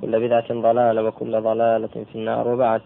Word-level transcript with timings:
كل 0.00 0.20
بدعة 0.20 0.48
ضلالة 0.50 1.02
وكل 1.02 1.40
ضلالة 1.40 1.88
في 2.12 2.14
النار. 2.14 2.48
وبعد 2.48 2.82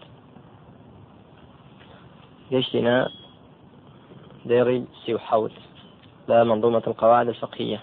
جيشنا 2.49 3.09
ديري 4.45 4.85
سيو 5.05 5.19
حول 5.19 5.51
لا 6.27 6.43
منظومة 6.43 6.83
القواعد 6.87 7.27
الفقهية. 7.27 7.81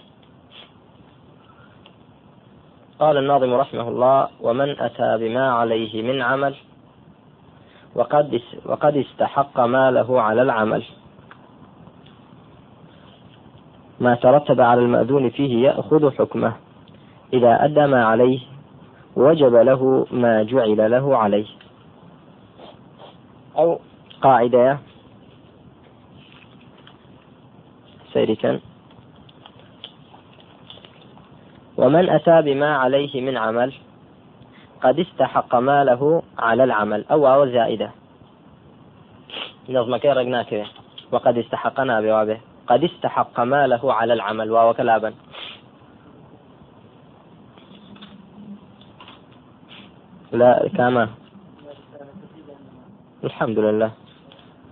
قال 2.99 3.17
الناظم 3.17 3.53
رحمه 3.53 3.87
الله 3.87 4.27
ومن 4.41 4.69
أتى 4.79 5.17
بما 5.17 5.51
عليه 5.51 6.01
من 6.01 6.21
عمل 6.21 6.55
وقد 7.95 8.41
وقد 8.65 8.97
استحق 8.97 9.59
ماله 9.59 10.21
على 10.21 10.41
العمل. 10.41 10.83
ما 13.99 14.15
ترتب 14.15 14.61
على 14.61 14.81
المأذون 14.81 15.29
فيه 15.29 15.67
يأخذ 15.67 16.11
حكمه. 16.11 16.53
إذا 17.33 17.65
أدى 17.65 17.85
ما 17.87 18.05
عليه 18.05 18.39
وجب 19.15 19.55
له 19.55 20.07
ما 20.11 20.43
جعل 20.43 20.91
له 20.91 21.17
عليه. 21.17 21.45
أو 23.57 23.79
قاعدة. 24.21 24.79
سيركا 28.13 28.59
ومن 31.77 32.09
أتى 32.09 32.41
بما 32.41 32.75
عليه 32.75 33.21
من 33.21 33.37
عمل 33.37 33.73
قد 34.81 34.99
استحق 34.99 35.55
ماله 35.55 36.23
على 36.39 36.63
العمل. 36.63 37.05
أو 37.11 37.27
أو 37.27 37.45
زائدة. 37.45 37.91
نظم 39.69 39.97
كي 39.97 40.09
رقناك 40.09 40.65
وقد 41.11 41.37
استحقنا 41.37 42.01
بوابه. 42.01 42.39
قد 42.67 42.83
استحق 42.83 43.39
ماله 43.39 43.93
على 43.93 44.13
العمل. 44.13 44.51
واو 44.51 44.73
كلابا. 44.73 45.13
لا 50.35 50.69
كما. 50.77 51.09
الحمد 53.23 53.59
لله. 53.59 53.91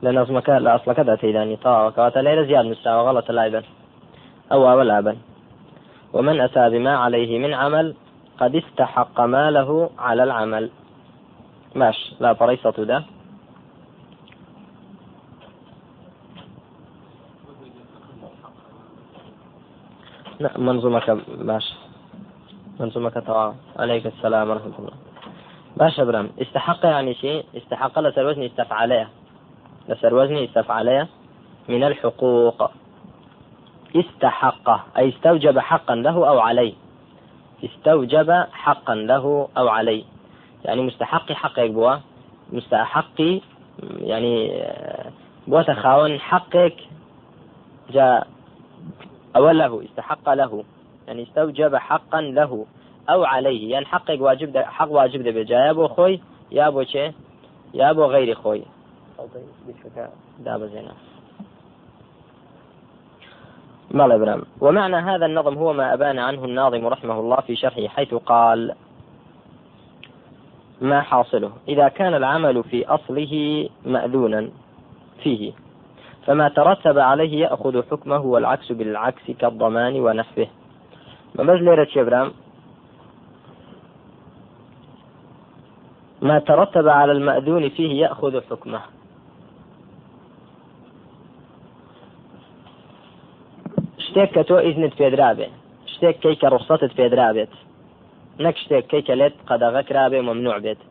لأن 0.01 0.17
أصلك 0.17 0.49
لا 0.49 0.75
أصل 0.75 0.93
كذا 0.93 1.15
تيداني 1.15 1.55
طاعة 1.55 1.87
وكواتا 1.87 2.19
ليلة 2.19 2.43
زياد 2.43 2.65
مستوى 2.65 3.01
غلط 3.01 3.31
لاعبا 3.31 3.63
أو 4.51 4.81
لعبا 4.81 5.17
ومن 6.13 6.41
أتى 6.41 6.69
بما 6.69 6.93
عليه 6.97 7.39
من 7.39 7.53
عمل 7.53 7.95
قد 8.39 8.55
استحق 8.55 9.21
ماله 9.21 9.89
على 9.99 10.23
العمل. 10.23 10.69
ماش 11.75 12.13
لا 12.19 12.33
فريصة 12.33 12.77
ده. 12.83 13.03
لا 20.39 20.51
منظومك 20.57 21.09
باش 21.27 21.73
منظومك 22.79 23.17
طبعا 23.17 23.55
عليك 23.79 24.05
السلام 24.07 24.49
ورحمة 24.49 24.75
الله. 24.79 25.02
باش 25.77 25.99
برام 25.99 26.29
استحق 26.41 26.85
يعني 26.85 27.13
شيء؟ 27.13 27.45
استحق 27.57 27.99
لسر 27.99 28.25
وزني 28.25 28.45
استفعليه 28.45 29.09
لسر 29.89 30.13
وزني 30.13 30.45
استفعليه 30.45 31.07
من 31.69 31.83
الحقوق. 31.83 32.71
استحق. 33.95 34.97
أي 34.97 35.09
استوجب 35.09 35.59
حقا 35.59 35.95
له 35.95 36.29
أو 36.29 36.39
عليه. 36.39 36.73
استوجب 37.63 38.31
حقا 38.51 38.95
له 38.95 39.47
أو 39.57 39.67
عليه. 39.67 40.03
يعني 40.65 40.81
مستحق 40.81 41.31
حقك 41.31 41.69
بوا. 41.71 41.95
مستحق 42.51 43.21
يعني 43.99 44.63
بوا 45.47 45.61
تخاون 45.61 46.19
حقك 46.19 46.75
جاء 47.89 48.27
أو 49.35 49.49
له 49.49 49.83
استحق 49.83 50.33
له. 50.33 50.63
يعني 51.07 51.23
استوجب 51.23 51.75
حقا 51.75 52.21
له. 52.21 52.65
أو 53.09 53.23
عليه. 53.23 53.71
يعني 53.71 53.85
حقك 53.85 54.21
واجب 54.21 54.51
ده 54.51 54.65
حق 54.65 54.91
واجب 54.91 55.25
يا 55.49 55.71
بو 55.71 55.87
خوي 55.87 56.19
يا 56.51 56.69
بو 56.69 56.83
شي 56.83 57.11
يا 57.73 57.91
بو 57.91 58.05
غير 58.05 58.35
خوي. 58.35 58.63
دابا 60.39 60.67
زينا 60.67 60.91
مال 63.91 64.19
برام 64.19 64.41
ومعنى 64.61 64.95
هذا 64.95 65.25
النظم 65.25 65.57
هو 65.57 65.73
ما 65.73 65.93
أبان 65.93 66.19
عنه 66.19 66.45
الناظم 66.45 66.87
رحمه 66.87 67.19
الله 67.19 67.35
في 67.35 67.55
شرحه 67.55 67.87
حيث 67.87 68.13
قال 68.13 68.75
ما 70.81 71.01
حاصله. 71.01 71.51
إذا 71.67 71.87
كان 71.87 72.13
العمل 72.13 72.63
في 72.63 72.85
أصله 72.85 73.69
مأذونا 73.85 74.49
فيه 75.23 75.51
فما 76.25 76.49
ترتب 76.49 76.99
عليه 76.99 77.41
يأخذ 77.41 77.83
حكمه 77.91 78.21
والعكس 78.21 78.71
بالعكس 78.71 79.31
كالضمان 79.39 79.99
ونحوه. 79.99 80.47
ما 81.35 81.43
بز 81.43 81.61
ليرة 81.61 81.87
ما 86.23 86.39
ترتب 86.39 86.87
على 86.87 87.11
المأذون 87.11 87.69
فيه 87.69 87.91
يأخذ 88.03 88.41
حكمه. 88.49 88.81
شتێک 94.05 94.29
کە 94.35 94.43
تۆ 94.49 94.55
ئیزنت 94.65 94.93
پێدرابێ 94.99 95.47
شتێک 95.93 96.15
کەی 96.23 96.35
کە 96.41 96.47
ڕوخسەتت 96.53 96.91
پێدرابێت 96.99 97.53
نەک 98.39 98.55
شتێک 98.63 98.85
کەی 98.91 99.03
کە 99.07 99.13
لێت 99.19 99.35
قەدەغە 99.49 99.81
کرابێ 99.89 100.19
ممنوع 100.21 100.57
بێت. 100.63 100.81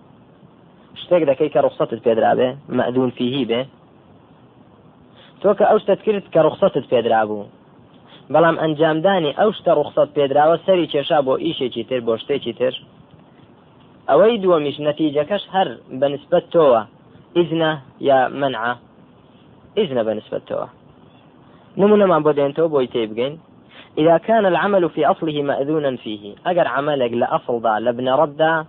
شتێک 1.03 1.22
دەکەی 1.31 1.50
کە 1.54 1.60
ڕوخسەتت 1.64 2.00
پێدرابێ 2.06 2.49
مەدون 2.78 3.10
فیهی 3.16 3.44
بێ. 3.50 3.62
تۆ 5.41 5.50
کە 5.59 5.64
ئەو 5.70 5.78
شتت 5.82 6.00
کرد 6.06 6.25
کە 6.34 6.41
ڕوخسەتت 6.47 6.87
پێدرا 6.93 7.22
بوو 7.28 7.50
بەڵام 8.32 8.56
ئەنجامدانی 8.62 9.37
ئەو 9.38 9.50
شتە 9.59 9.72
ڕوخسەت 9.78 10.10
پێدراوە 10.16 10.56
سەری 10.66 10.91
کێشا 10.93 11.19
بۆ 11.26 11.34
ئیشێکی 11.44 11.84
تر 11.88 12.00
بۆ 12.06 12.14
شتێکی 12.22 12.54
تر. 12.59 12.75
ئەوەی 14.08 14.40
دووەمیش 14.42 14.76
نەتیجەکەش 14.86 15.44
هەر 15.54 15.68
بەنسبەت 16.00 16.44
تۆوە 16.54 16.82
ئیزنە 17.36 17.70
یا 18.08 18.18
منعە 18.40 18.72
ئیزنە 19.78 20.02
بەنسبەت 20.08 20.44
تۆوە 20.50 20.68
نمونا 21.76 22.06
ما 22.06 22.18
بودين 22.18 22.54
تو 22.54 22.68
بوي 22.68 22.86
تيبقين 22.86 23.38
إذا 23.98 24.16
كان 24.18 24.46
العمل 24.46 24.90
في 24.90 25.06
أصله 25.06 25.42
مأذونا 25.42 25.96
فيه 25.96 26.34
أجر 26.46 26.68
عملك 26.68 27.12
لأصل 27.12 27.62
ذا 27.62 27.78
لابن 27.78 28.08
ردا 28.08 28.64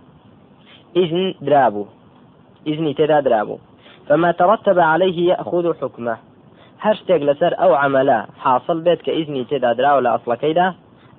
إذن 0.96 1.34
درابو. 1.40 1.86
إذن 2.66 2.94
تدا 2.94 3.20
درابو. 3.20 3.58
فما 4.08 4.32
ترتب 4.32 4.78
عليه 4.78 5.28
يأخذ 5.28 5.74
حكمه. 5.80 6.16
هشتاق 6.80 7.16
لسر 7.16 7.54
أو 7.62 7.74
عملا 7.74 8.26
حاصل 8.38 8.80
بيت 8.80 9.02
كإذني 9.02 9.44
تدا 9.44 9.72
درا 9.72 9.92
ولا 9.92 10.14
أصل 10.14 10.34
كيدا 10.34 10.74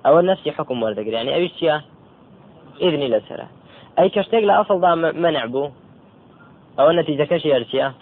أو 0.06 0.20
نفسي 0.20 0.52
حكم 0.52 0.82
وردقر 0.82 1.06
يعني 1.06 1.36
أبي 1.36 1.52
أي 3.98 4.08
كشتاق 4.08 4.40
لأصل 4.40 4.80
ذا 4.80 4.94
منع 4.94 5.44
بو 5.44 5.70
أو 6.78 6.90
النتيجة 6.90 7.24
كشي 7.24 7.56
أرشيا 7.56 7.92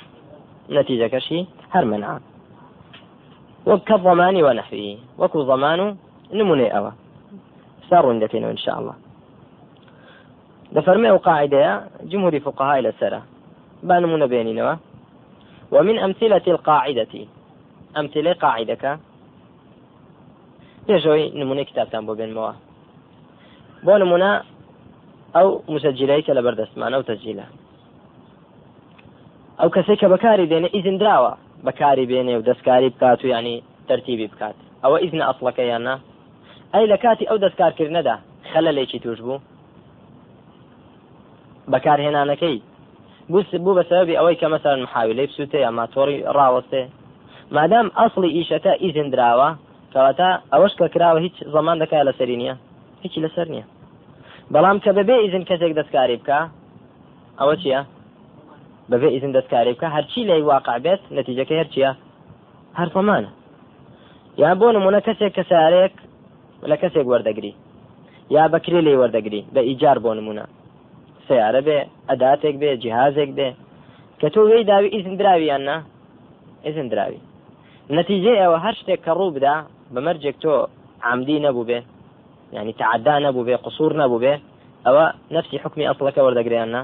نتيجة 0.70 1.06
كشي 1.06 1.46
هر 1.70 1.84
منعه 1.84 2.20
وكالضمان 3.66 4.42
ونحوه 4.42 4.98
وكو 5.18 5.42
ضمان 5.42 5.96
نموني 6.32 6.78
أوا 6.78 6.90
سار 7.90 8.08
عندنا 8.08 8.50
إن 8.50 8.56
شاء 8.56 8.78
الله. 8.80 8.94
دفرمي 10.72 11.10
قاعدة 11.10 11.84
جمهور 12.02 12.40
فقهاء 12.40 12.78
إلى 12.78 12.92
سرة. 13.00 13.22
بانمون 13.82 14.26
بيننا 14.26 14.78
ومن 15.72 15.98
أمثلة 15.98 16.42
القاعدة. 16.48 17.26
أمثلة 17.96 18.32
يجوي 20.88 21.30
نموني 21.30 21.64
كتاب 21.64 21.90
تنبو 21.90 22.14
بين 22.14 22.34
موا 22.34 22.52
بو 23.82 23.96
نمونا 25.34 25.40
أو 25.40 25.62
مسجليك 25.68 26.30
لبرد 26.30 26.60
اسمان 26.60 26.94
أو 26.94 27.00
تسجيله 27.00 27.44
ئەو 29.60 29.70
کەسێک 29.70 30.04
بەکاری 30.04 30.46
دێنێ 30.46 30.64
ئیزن 30.64 30.98
دراوە 30.98 31.36
بەکاری 31.64 32.06
بێنێ 32.10 32.34
و 32.36 32.42
دەستکاری 32.48 32.90
بکات 32.94 33.24
و 33.24 33.26
ینی 33.26 33.62
تەرتیبی 33.88 34.26
بکات. 34.32 34.56
ئەوە 34.84 34.98
ئیزنە 35.02 35.24
ئەسڵەکە 35.28 35.64
یاننا 35.72 35.96
ئەی 36.74 36.86
لە 36.92 36.96
کاتی 37.02 37.28
ئەو 37.30 37.38
دەستکارکردنەدا 37.44 38.16
خەلە 38.50 38.70
لێکی 38.76 38.98
توش 39.04 39.18
بوو. 39.20 39.38
بەکارهێنانەکەی. 41.72 42.58
بوو 43.64 43.76
بە 43.78 43.84
سەبی 43.90 44.18
ئەوەی 44.18 44.36
کە 44.40 44.46
مەسەر 44.54 44.74
محاویلەی 44.84 45.28
بسووتێ 45.30 45.58
یا 45.66 45.70
ماتۆری 45.78 46.24
ڕاوەستێ. 46.36 46.82
مادام 47.56 47.86
ئەسڵی 47.98 48.34
ئیشەکە 48.36 48.72
ئیزن 48.82 49.08
درراوە 49.12 49.48
کەواتە 49.92 50.28
ئەوەش 50.52 50.72
کە 50.78 50.86
کراوە 50.94 51.20
هیچ 51.26 51.36
زەمان 51.54 51.76
دەکای 51.82 52.06
لەسەری 52.08 52.36
نییە. 52.42 52.54
هیچی 53.02 53.20
لەسەر 53.24 53.46
نییە. 53.54 53.64
بەڵام 54.52 54.78
کە 54.84 54.90
بەبێ 54.98 55.16
ئیزن 55.22 55.44
کەسێک 55.50 55.72
دەستکاری 55.78 56.16
بکە؟ 56.20 56.40
ئەوە 57.40 57.54
چییە؟ 57.62 57.80
بەبێ 58.90 59.08
ئیزن 59.14 59.32
دەستکاری 59.36 59.74
بکە 59.76 59.88
هەرچی 59.96 60.20
لای 60.28 60.42
واقع 60.52 60.78
بێت 60.84 61.02
نەتیجەکە 61.16 61.54
هەرچیە 61.60 61.90
هەر 62.78 62.88
فەمانە 62.94 63.30
یان 64.42 64.56
بۆ 64.60 64.66
نمونە 64.76 65.00
کەسێک 65.06 65.32
کە 65.36 65.44
سارێک 65.50 65.94
لە 66.70 66.76
کەسێک 66.82 67.06
وەردەگری 67.12 67.52
یا 68.36 68.44
بەکرێ 68.52 68.80
لێ 68.86 68.94
وەردەگری 69.00 69.42
بە 69.54 69.60
ئیجار 69.68 69.98
بۆ 70.04 70.10
نمونە. 70.18 70.44
سیارە 71.26 71.60
بێ 71.66 71.78
ئەداتێک 72.08 72.54
بێ 72.62 72.70
جیهازێک 72.82 73.30
بێ. 73.38 73.48
کە 74.20 74.28
تۆ 74.34 74.40
وێی 74.48 74.64
داوی 74.70 74.94
ئیزن 74.94 75.14
دراویان 75.20 75.62
نا؟ 75.68 75.76
ئیزن 76.66 76.86
دراوی 76.92 77.20
نەتیجە 77.96 78.32
ئەوە 78.40 78.58
هەر 78.64 78.74
شتێک 78.80 79.00
کە 79.06 79.12
ڕوو 79.18 79.34
بدا 79.36 79.56
بەمەرجێک 79.94 80.36
تۆ 80.44 80.54
عمدی 81.08 81.38
نەبوو 81.46 81.68
بێ. 81.68 81.80
یەعنی 82.54 82.72
تەعەدا 82.72 83.18
نەبوو 83.18 83.46
بێ 83.48 83.56
قصور 83.66 83.92
نەبوو 84.02 84.22
بێ 84.24 84.34
ئەوە 84.86 85.04
نفسی 85.36 85.58
حکمی 85.64 85.88
ئەسڵەکە 85.88 86.20
وەردەگریان 86.26 86.68
نا؟ 86.74 86.82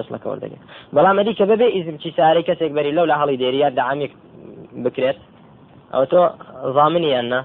ئەسڵەکە 0.00 0.26
وەردەگرێت 0.30 0.62
بەڵام 0.94 1.16
ئەدی 1.18 1.34
کە 1.38 1.44
ببێ 1.50 1.66
ئیزنی 1.76 1.96
چی 2.02 2.10
سارەی 2.16 2.44
کەسێک 2.48 2.72
بەری 2.76 2.92
لەو 2.96 3.06
لە 3.10 3.16
هەڵی 3.20 3.36
دێریات 3.42 3.74
دعامێک 3.80 4.12
بکرێت 4.84 5.18
ئەوە 5.92 6.06
تۆ 6.12 6.20
زامنی 6.76 7.10
یان 7.16 7.26
نا؟ 7.32 7.40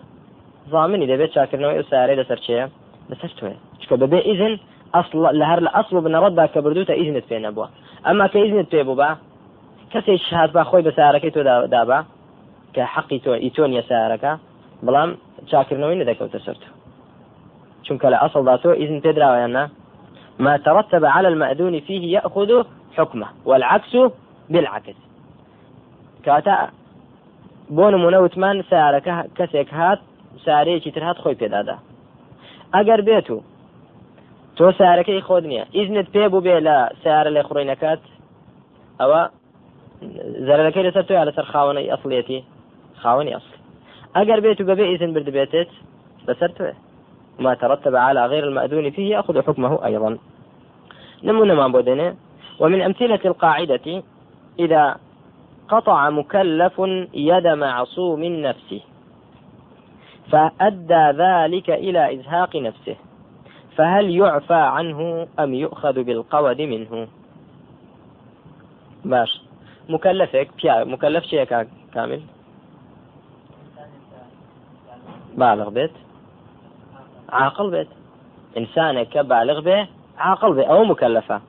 زامنی 0.71 1.05
دەبێت 1.11 1.31
چاکردنەوەی 1.35 1.77
ئەو 1.77 1.85
سارەی 1.91 2.17
لەسەر 2.21 2.39
چێە 2.45 2.65
لەسەر 3.11 3.31
توێ. 3.37 3.53
چکە 3.81 3.95
بەبێ 4.01 4.19
ئیزن 4.27 4.53
ئەسڵ 4.95 5.15
لە 5.39 5.45
هەر 5.51 5.59
لە 5.65 5.71
ئەسڵ 5.75 5.95
بنەڕەتدا 6.05 6.45
کە 6.53 6.59
بردوتە 6.65 6.93
ئیزنت 6.99 7.25
پێ 7.29 7.37
نەبووە. 7.45 7.67
ئەمما 8.05 8.27
کە 8.33 8.37
ئیزنت 8.43 8.67
پێ 8.73 8.81
بوو 8.87 8.99
بە 9.01 9.09
کەسێک 9.93 10.21
شهات 10.29 10.51
با 10.55 10.63
خۆی 10.69 10.83
بە 10.87 10.91
سارەکەی 10.97 11.31
تۆ 11.35 11.41
دابا 11.75 11.99
کە 12.75 12.83
حەقی 12.93 13.19
تۆ 13.25 13.31
ئیتۆنیە 13.43 13.83
سارەکە 13.89 14.33
بەڵام 14.85 15.09
چاکردنەوەی 15.49 15.99
نەدەکەوتە 16.01 16.39
سەرتە 16.45 16.69
چونکە 17.85 18.07
لە 18.13 18.17
ئەسڵدا 18.21 18.55
تۆ 18.63 18.69
ئیزن 18.79 18.99
پێدراوەیاننا 19.05 19.63
ما 20.39 20.57
ترتب 20.57 21.05
على 21.05 21.27
المأذون 21.27 21.79
فيه 21.79 22.03
يأخذ 22.17 22.63
حكمه 22.97 23.27
والعكس 23.45 23.93
بالعكس. 24.49 24.97
كاتا 26.25 26.69
بۆ 27.75 27.85
نمونە 27.93 28.19
وتمان 28.23 28.57
سارەکە 28.71 29.15
کەسێک 29.37 29.69
هات 29.73 29.99
سارەیەکی 30.45 30.91
تر 30.95 31.03
هات 31.03 31.17
خۆی 31.23 31.39
پێدادا 31.41 31.77
ئەگەر 32.75 33.01
بێت 33.07 33.27
و 33.29 33.37
تۆ 34.57 34.65
سارەکەی 34.79 35.21
خۆت 35.27 35.43
نییە 35.51 35.63
ئیزنت 35.75 36.07
پێ 36.13 36.25
بوو 36.31 36.45
بێ 36.45 36.57
لە 36.67 36.77
سارە 37.03 37.29
لێ 37.35 37.63
نەکات 37.71 38.01
ئەوە 38.99 39.21
زەرەکەی 40.47 40.85
لەسەر 40.87 41.03
تۆ 41.09 41.13
لەسەر 41.29 41.45
خاوەنەی 41.53 41.91
ئەفلێتی 41.91 42.39
خاوەنی 43.01 43.35
ئەسل 43.35 43.53
ئەگەر 44.17 44.39
بێت 44.43 44.57
و 44.61 44.67
بەبێ 44.69 44.85
ئیزن 44.91 45.11
توێ 46.57 46.73
ما 47.39 47.53
ترتب 47.53 47.95
على 47.95 48.25
غير 48.25 48.47
المأذون 48.47 48.91
فيه 48.91 49.15
يأخذ 49.15 49.41
حكمه 49.41 49.85
أيضا. 49.85 50.17
نمونا 51.23 51.53
ما 51.53 51.67
بودنا 51.67 52.15
ومن 52.59 52.81
أمثلة 52.81 53.19
القاعدة 53.25 54.03
إذا 54.59 54.97
قطع 55.69 56.09
مكلف 56.09 56.81
يد 57.13 57.47
معصوم 57.47 58.23
نفسه 58.23 58.81
فأدى 60.31 61.05
ذلك 61.17 61.69
إلى 61.69 62.13
إزهاق 62.13 62.55
نفسه 62.55 62.95
فهل 63.75 64.09
يعفى 64.09 64.53
عنه 64.53 65.27
أم 65.39 65.53
يؤخذ 65.53 66.03
بالقود 66.03 66.61
منه؟ 66.61 67.07
باش. 69.05 69.41
مكلفك 69.89 70.49
بيا 70.63 70.83
مكلف 70.83 71.23
شيء 71.23 71.43
كامل؟ 71.93 72.21
بالغ 75.37 75.69
بيت. 75.69 75.91
عاقل 77.31 77.71
بيت. 77.71 77.87
إنسانك 78.57 79.17
بالغ 79.17 79.59
به 79.59 79.87
عاقل 80.17 80.53
به 80.53 80.63
أو 80.63 80.83
مكلفة. 80.83 81.41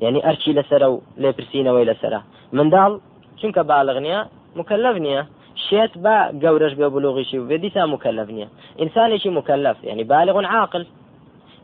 يعني 0.00 0.28
أرشي 0.28 0.52
لسرة 0.52 1.00
لبرسينة 1.16 1.72
ويلا 1.72 1.94
سرة 2.02 2.22
من 2.52 2.70
دال 2.70 3.00
بالغ 3.44 3.98
نییە 3.98 4.26
مكلف 4.56 4.96
نییە 4.96 5.22
شێت 5.68 5.92
بە 6.04 6.16
گەورەش 6.42 6.74
بێ 6.78 6.88
بلوغیشی 6.94 7.38
بێ 7.38 7.60
دیسا 7.60 7.86
مكلف 7.86 8.28
نییە 8.28 8.48
ئینسانێکی 8.80 9.28
مكلف. 9.28 9.84
يعني 9.84 10.04
بالغ 10.04 10.44
عاقل. 10.44 10.86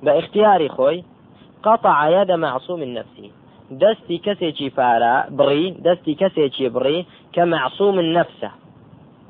باختياري 0.02 0.68
خوي 0.68 1.04
قطع 1.62 2.08
يد 2.08 2.30
معصوم 2.32 2.80
من 2.80 2.94
نفسه 2.94 3.30
دستي 3.70 4.18
كسيتي 4.18 4.70
فارا 4.70 5.26
بري 5.30 5.70
دستي 5.70 6.14
كسيتي 6.14 6.68
بري 6.68 7.06
كمعصوم 7.32 8.24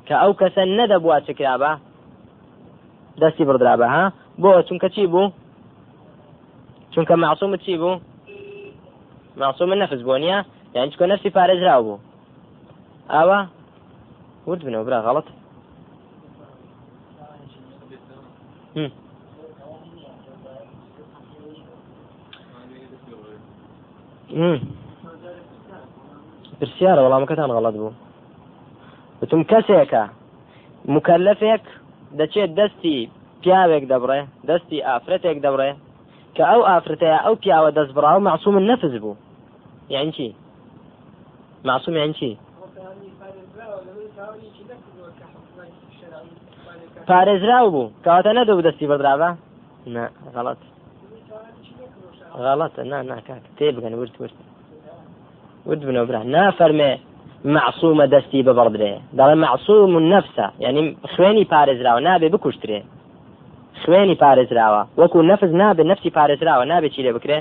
كأو 0.06 0.34
كسن 0.34 0.76
ندب 0.76 1.04
واتكرابا. 1.04 1.78
دستي 3.18 3.44
بردرابا 3.44 3.86
ها؟ 3.86 4.12
بو 4.40 4.62
چونکە 4.68 4.88
چی 4.94 5.06
بوو؟ 5.06 5.32
چونکە 6.92 7.14
معصوم 7.24 7.56
چی 7.56 7.76
بوو؟ 7.76 8.00
معصوم 9.36 9.70
النفس 9.72 10.00
بۆ 10.08 10.14
نیە؟ 10.22 10.38
یان 10.74 10.90
چکە 10.90 11.02
نفسی 11.10 11.30
پارێزرا 11.36 11.76
بوو. 11.84 11.98
ئاوا؟ 13.12 13.38
ورد 14.46 14.60
بنەوە 14.66 14.84
برا 14.86 15.00
غەڵت. 15.06 15.28
پرسیارە 26.58 27.00
وەڵامەکەتان 27.04 27.50
غەڵت 27.56 27.74
بوو. 27.80 27.92
بتم 29.20 29.42
کەسێکە 29.50 30.04
مکەلفێک 30.94 31.64
دەچێت 32.18 32.50
دەستی 32.58 32.98
پیاوێک 33.44 33.84
دەبڕێ 33.92 34.20
دەستی 34.48 34.84
ئافرەتێک 34.88 35.38
دەبڕێ 35.44 35.70
کە 36.36 36.42
ئەو 36.50 36.60
ئافرەتەیە 36.68 37.18
ئەو 37.24 37.34
پیاوە 37.42 37.70
دەست 37.78 37.92
بڕا 37.96 38.10
و 38.16 38.24
معسووم 38.28 38.56
نەفز 38.70 38.94
بوو. 39.02 39.16
یان 39.94 40.08
چی؟ 40.16 40.28
معسووم 41.68 41.96
یان 42.02 42.12
چی؟ 42.18 42.30
پارێزراو 47.08 47.70
بوو. 47.74 47.92
کەواتە 48.04 48.30
نەدەبوو 48.38 48.66
دەستی 48.68 48.90
بەدراوە؟ 48.90 49.30
غەڵەت. 50.36 50.60
غلط 52.46 52.74
نا 52.90 53.02
نا 53.10 53.16
كاك 53.26 53.42
تيبقى 53.58 53.92
ورد 54.00 54.14
ورد. 54.20 54.36
ورد 55.66 55.82
بنو 55.86 56.06
برا. 56.06 56.22
نا 56.34 56.50
فرمي 56.58 56.90
معصومة 57.44 58.06
دستي 58.06 58.42
ببردري 58.42 59.00
دار 59.12 59.34
معصوم 59.34 59.96
النفس 59.96 60.36
يعني 60.60 60.96
خويني 61.16 61.44
بارز 61.44 61.80
راو 61.82 61.98
خوێنی 63.84 64.16
پارێزراوە. 64.22 64.82
وەکو 65.00 65.18
نەفز 65.30 65.52
نابێت 65.60 65.86
نفسی 65.92 66.10
پارێزراوە 66.18 66.64
نابێت 66.72 66.92
چی 66.94 67.02
لێ 67.06 67.12
بکرێ؟ 67.16 67.38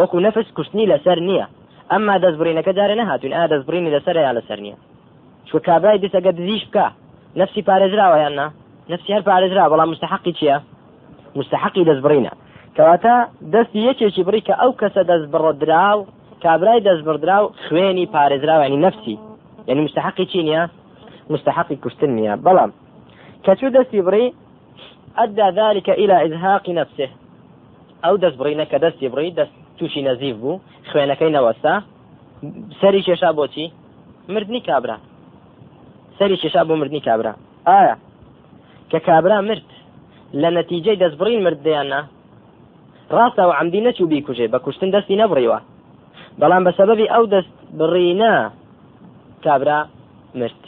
وەکو 0.00 0.16
نەفس 0.26 0.46
کوشتنی 0.56 0.90
لەسەر 0.92 1.18
نییە. 1.28 1.46
ئەمما 1.90 2.14
دەستبرینەکە 2.24 2.72
دارە 2.78 2.94
نەهاتوین 3.00 3.34
ئا 3.36 3.44
دەستبرینی 3.52 3.90
لەسەر 3.96 4.16
یا 4.26 4.32
لەسەر 4.38 4.58
نییە؟ 4.64 4.76
چو 5.48 5.56
کابرای 5.66 5.98
دیسەگە 6.02 6.30
دزیش 6.38 6.62
بکە. 6.68 6.86
نفسی 7.40 7.62
پارێزراوە 7.68 8.16
یاننا 8.24 8.46
نفسی 8.92 9.10
هەر 9.16 9.22
پارێزرا 9.30 9.70
بەڵام 9.72 9.88
مستحقی 9.92 10.32
چییە؟ 10.38 10.56
مستحقی 11.36 11.84
دەستبرینە 11.90 12.32
کەواتە 12.76 13.14
دەستی 13.52 13.80
یەکێکی 13.88 14.22
بری 14.26 14.40
کە 14.46 14.54
ئەو 14.60 14.72
کەسە 14.80 15.02
دەست 15.10 15.26
بڕدراو 15.32 15.98
کابرای 16.44 16.80
دەست 16.88 17.02
بڕدراو 17.06 17.52
خوێنی 17.64 18.06
پارێزراوە 18.14 18.64
ینی 18.66 18.76
نفسی 18.86 19.18
یعنی 19.68 19.80
مستحقی 19.86 20.26
چی 20.32 20.40
نیە 20.48 20.62
مستحقی 21.32 21.76
کوشتن 21.82 22.10
نیە 22.18 22.34
بەڵام 22.46 22.70
کەچوو 23.44 23.74
دەستی 23.76 24.00
بڕی 24.06 24.26
ئەدا 25.18 25.50
ذلك 25.50 25.90
إلى 25.90 26.26
إزهاق 26.26 26.70
نفسه. 26.70 27.08
ئەو 28.04 28.16
دەست 28.22 28.36
بڕینە 28.40 28.64
کە 28.70 28.78
دەستی 28.84 29.08
بڕی 29.12 29.32
دەست 29.38 29.54
تووشی 29.78 30.02
نەزیف 30.08 30.36
بوو 30.42 30.60
خوێنەکەی 30.90 31.34
نەوەستا 31.36 31.74
سەری 32.80 33.02
کێشا 33.06 33.30
بۆچی 33.38 33.66
مردنی 34.34 34.60
کابرا 34.68 34.96
سەری 36.18 36.36
کێشا 36.42 36.62
بۆ 36.68 36.74
مردنی 36.80 37.00
کابرا 37.08 37.32
ئایا 37.68 37.96
کە 38.90 38.98
کابرا 39.08 39.40
مرد. 39.48 39.68
لە 40.42 40.48
نەتیجەی 40.56 41.00
دەستبڕین 41.02 41.40
مردیاننا 41.46 42.00
ڕاستەوە 43.16 43.54
عمدی 43.60 43.80
نەچوو 43.86 44.10
بیکوژێ 44.12 44.46
بە 44.52 44.58
کوشتن 44.64 44.90
دەستی 44.94 45.20
نەبڕیوە 45.22 45.58
بەڵام 46.40 46.62
بە 46.66 46.72
سەبەبی 46.78 47.12
ئەو 47.12 47.24
دەست 47.34 47.54
بڕینە 47.78 48.34
کابرا 49.44 49.78
مرد. 50.40 50.62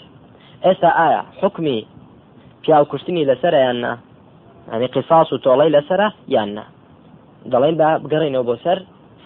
ئێستا 0.64 0.90
ئایا 0.98 1.22
حکمی 1.40 1.78
پیاو 2.62 2.84
کوشتنی 2.90 3.26
لەسرە 3.30 3.58
یاننا 3.66 3.92
ئەنی 4.70 4.88
قیساس 4.94 5.28
و 5.32 5.42
تۆڵی 5.44 5.70
لەسرە 5.76 6.08
یاننا 6.34 6.64
دەڵێن 7.52 7.74
بە 7.80 7.88
بگەڕینەوە 8.02 8.46
بۆ 8.48 8.56
سەر 8.64 8.78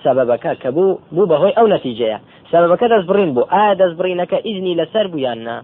سەبەبەکە 0.03 0.53
کە 0.63 0.71
بوو 0.77 0.99
بوو 1.15 1.31
بەهۆی 1.31 1.57
ئەو 1.59 1.67
نەتیجەیە. 1.75 2.19
سەبەبەکە 2.51 2.87
دەست 2.93 3.07
بڕین 3.11 3.31
بوو. 3.35 3.51
ئایا 3.55 3.75
دەست 3.81 3.95
بڕینەکە 3.99 4.39
ئیزنی 4.47 4.79
لەسەر 4.81 5.07
بوویاننا 5.13 5.57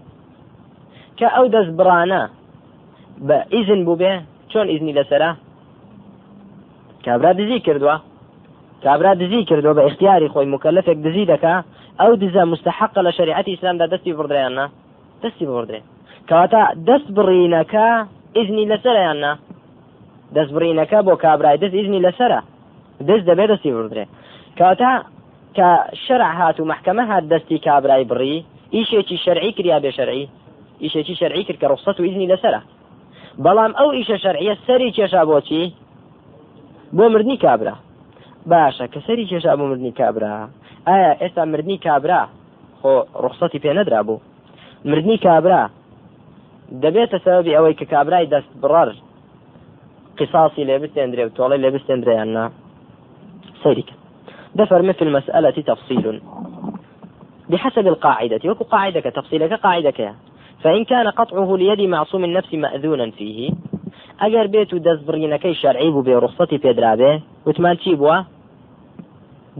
کە 1.17 1.27
ئەو 1.35 1.45
دەست 1.55 1.71
بڕانە 1.79 2.21
بە 3.27 3.37
ئیزن 3.53 3.81
بوو 3.85 3.99
بێ 4.01 4.13
چۆن 4.51 4.67
ئیزنی 4.71 4.93
لەسرە؟ 4.99 5.31
کابرا 7.05 7.31
دزی 7.39 7.59
کردووە. 7.67 7.95
کابرا 8.83 9.11
دزی 9.21 9.41
کردووە 9.49 9.73
بە 9.77 9.83
اختیاری 9.89 10.31
خۆی 10.33 10.47
مکەلفێک 10.53 10.97
دزی 11.05 11.25
دەکا. 11.33 11.55
ئەو 12.01 12.11
دزە 12.23 12.43
مستحق 12.51 12.95
لە 13.05 13.11
شریعەتی 13.17 13.51
ئیسلامدا 13.53 13.85
دەستی 13.93 14.15
بڕدریاننا 14.17 14.65
دەستی 15.23 15.45
بڕدرێ. 15.49 15.81
کەواتە 16.29 16.61
دەست 16.87 17.07
بڕینەکە 17.17 17.87
ئیزنی 18.37 18.65
لەسەریاننا 18.71 19.31
دەست 20.35 20.51
بڕینەکە 20.55 20.99
بۆ 21.07 21.13
کابرای 21.23 21.57
دەست 21.61 21.75
ئیزنی 21.77 22.03
لەسرە 22.05 22.39
دەست 23.07 23.25
دەبێت 23.29 23.49
دەستی 23.51 23.71
بڕدرێ 23.75 24.05
کەواتە 24.57 24.91
کە 25.57 25.69
شەرع 26.05 26.31
هات 26.39 26.59
و 26.59 26.65
محکەمە 26.71 27.03
هات 27.09 27.23
دەستی 27.31 27.57
کابرای 27.67 28.05
بڕی 28.11 28.37
ئیشێکی 28.75 29.17
شەرعی 29.25 29.51
کریا 29.57 29.77
بێ 29.83 29.91
شەرعی 29.97 30.25
ئیشێکی 30.83 31.15
شەرعی 31.21 31.43
کرد 31.47 31.59
کە 31.61 31.67
ڕخسەت 31.71 31.97
و 31.99 32.03
ئیزنی 32.07 32.27
لەسرە 32.31 32.61
بەڵام 33.43 33.71
ئەو 33.79 33.89
ئیشە 33.97 34.17
شەرعیە 34.23 34.55
سەری 34.67 34.91
کێشا 34.97 35.21
بۆچی 35.29 35.63
بۆ 36.97 37.05
مردنی 37.13 37.37
کابرا. 37.45 37.75
باشە 38.51 38.85
کە 38.93 38.99
سەری 39.07 39.25
کێشا 39.31 39.53
بۆ 39.59 39.63
مردنی 39.71 39.91
کابرا. 39.99 40.33
ئایا 40.87 41.11
ئێستا 41.21 41.43
مردنی 41.53 41.77
کابرا 41.85 42.21
خۆ 42.79 42.93
ڕخسەتی 43.23 43.59
پێ 43.63 43.71
نەدرا 43.77 44.01
بوو؟ 44.07 44.21
مردنی 44.89 45.17
کابرا 45.25 45.63
دەبێتە 46.83 47.17
سەبی 47.25 47.55
ئەوەی 47.55 47.75
کە 47.79 47.85
کابرای 47.93 48.29
دەست 48.33 48.51
بڕەر 48.61 48.89
قەساسی 50.19 50.63
لێ 50.63 50.79
بستێندرێ 50.79 51.25
و 51.25 51.29
تۆڵەی 51.29 51.57
لێ 51.57 51.71
بستێندرێ 51.71 52.21
یاننا؟ 52.21 52.51
سەیرکە 53.63 53.89
دفر 54.55 54.81
مثل 54.81 55.01
المسألة 55.01 55.51
تفصيل 55.51 56.21
بحسب 57.49 57.87
القاعدة. 57.87 58.39
وكو 58.51 58.63
قاعدة 58.63 59.09
تفصيلك 59.09 59.53
قاعدة 59.53 60.15
فإن 60.63 60.83
كان 60.83 61.07
قطعه 61.07 61.57
ليد 61.57 61.81
معصوم 61.81 62.23
النفس 62.23 62.53
مأذونا 62.53 63.11
فيه 63.11 63.51
ئەگەر 64.21 64.47
بێت 64.53 64.73
و 64.73 64.79
دەستبڕینەکەی 64.87 65.59
شەرعی 65.61 65.91
بوو 65.91 66.05
بێ 66.07 66.15
ڕخسەتی 66.23 66.59
وتمان 67.45 67.75
چی 67.83 67.95
بووە 67.99 68.17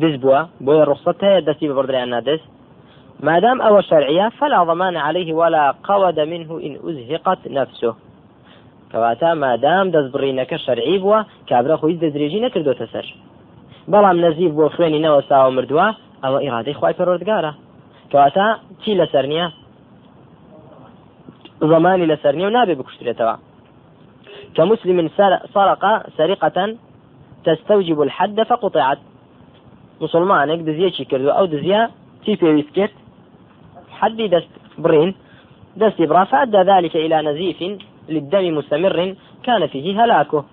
دز 0.02 0.16
بووە 0.24 0.40
بۆیە 0.66 0.86
ڕخسەت 0.90 1.20
هەیە 1.26 1.46
دەستی 1.48 1.70
بەبڕدریان 1.70 2.10
نادەست 2.16 2.48
ما 3.26 3.40
دام 3.40 3.62
أو 3.62 3.82
شرعية 3.82 4.30
فلا 4.30 4.64
ضمان 4.64 4.96
عليه 4.98 5.34
ولا 5.34 5.74
قود 5.84 6.20
منه 6.20 6.50
إن 6.66 6.74
أزهقت 6.90 7.48
نفسه. 7.48 7.94
کەواتە 8.92 9.30
مادام 9.44 9.86
دەستبڕینەکە 9.96 10.58
شەرعی 10.66 10.98
بووە 11.04 11.20
کابرا 11.50 11.76
خۆی 11.82 12.00
دەدرێژی 12.04 12.44
نەکردوتە 12.46 12.86
سەر. 12.94 13.06
بەڵام 13.92 14.18
نەزیف 14.26 14.52
بۆ 14.58 14.66
خوێنی 14.76 15.04
نەوە 15.06 15.22
ساوە 15.30 15.50
مردووە 15.58 15.88
ئەوە 16.24 16.40
ئیرادەی 16.44 16.78
خی 16.80 16.94
پەرۆردگارە. 17.00 17.52
کەواتە 18.12 18.48
چی 18.82 18.92
لەسەر 19.00 19.26
نییە؟ 19.32 19.48
زمانی 21.72 22.10
لەسەر 22.12 22.34
نیە 22.40 22.48
و 22.48 22.56
نابێ 22.58 22.76
بکوشترێتەوە. 22.80 23.36
کە 24.56 24.83
مسلم 24.83 25.10
سرق 25.54 26.10
سرقة 26.18 26.58
تستوجب 27.46 28.02
الحد 28.02 28.44
فقطعت 28.44 28.98
مسڵمانێک 30.02 30.60
دزیی 30.60 31.06
کرد 31.06 31.30
و 31.30 31.33
ئەو 31.33 31.46
دزییەتی 31.46 32.36
پێویستی 32.36 32.72
کرد 32.72 32.92
حەدی 33.92 34.28
دەست 34.28 34.48
بڕین 34.78 35.16
دەستی 35.78 36.02
بڕا 36.02 36.24
فأدى 36.24 36.58
ذلك 36.58 36.96
إلى 36.96 37.22
نزيف 37.22 37.80
للدم 38.10 38.58
مستمر 38.58 39.16
كان 39.44 39.68
فيه 39.68 40.04
هلاكه. 40.04 40.46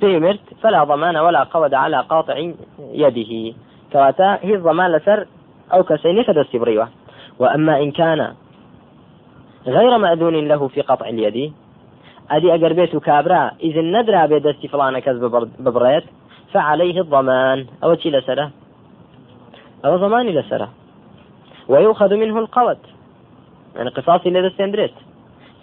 پێی 0.00 0.20
مرد 0.20 0.40
فلا 0.62 0.84
ضمان 0.84 1.16
ولا 1.16 1.42
قود 1.42 1.74
على 1.74 2.00
قاطع 2.00 2.52
يده. 2.78 3.54
کەواتە 3.92 4.54
هیچ 4.54 4.71
زەمان 4.71 4.92
لەسەر 4.92 5.26
ئەو 5.72 5.82
کەسە 5.82 6.06
نییە 6.06 6.24
کە 6.24 6.40
دەستی 6.40 6.64
بڕیوە 6.64 6.88
وأما 7.38 7.82
إن 7.82 7.90
كان 7.90 8.34
غير 9.66 9.98
مأذون 9.98 10.48
له 10.48 10.68
في 10.68 10.80
قطع 10.80 11.08
اليد 11.08 11.52
ئەدی 12.30 12.54
ئەگەر 12.54 12.72
بێت 12.72 12.96
کابرا 12.96 13.50
ئیزن 13.60 13.80
نەدرابێ 13.80 14.26
دەستی 14.26 14.66
فڵان 14.66 14.98
کەس 14.98 15.50
ببڕێت 15.58 16.04
فعليه 16.52 17.00
الضمان. 17.00 17.66
ئەو 17.84 17.94
چی 17.94 18.10
لەسەرە؟ 18.10 18.50
ئەو 19.84 19.96
زەمان 19.96 20.26
لەسەرە. 20.26 20.68
ويؤخذ 21.68 22.14
منه 22.14 22.38
القود. 22.38 22.78
يعني 23.76 23.90
قصاصي 23.90 24.30
لدستندريت 24.30 24.94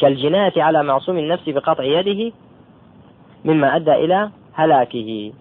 كالجناية 0.01 0.57
على 0.57 0.83
معصوم 0.83 1.17
النفس 1.17 1.49
بقطع 1.49 1.83
يده 1.83 2.31
مما 3.45 3.75
أدى 3.75 3.93
إلى 3.93 4.29
هلاكه. 4.53 5.31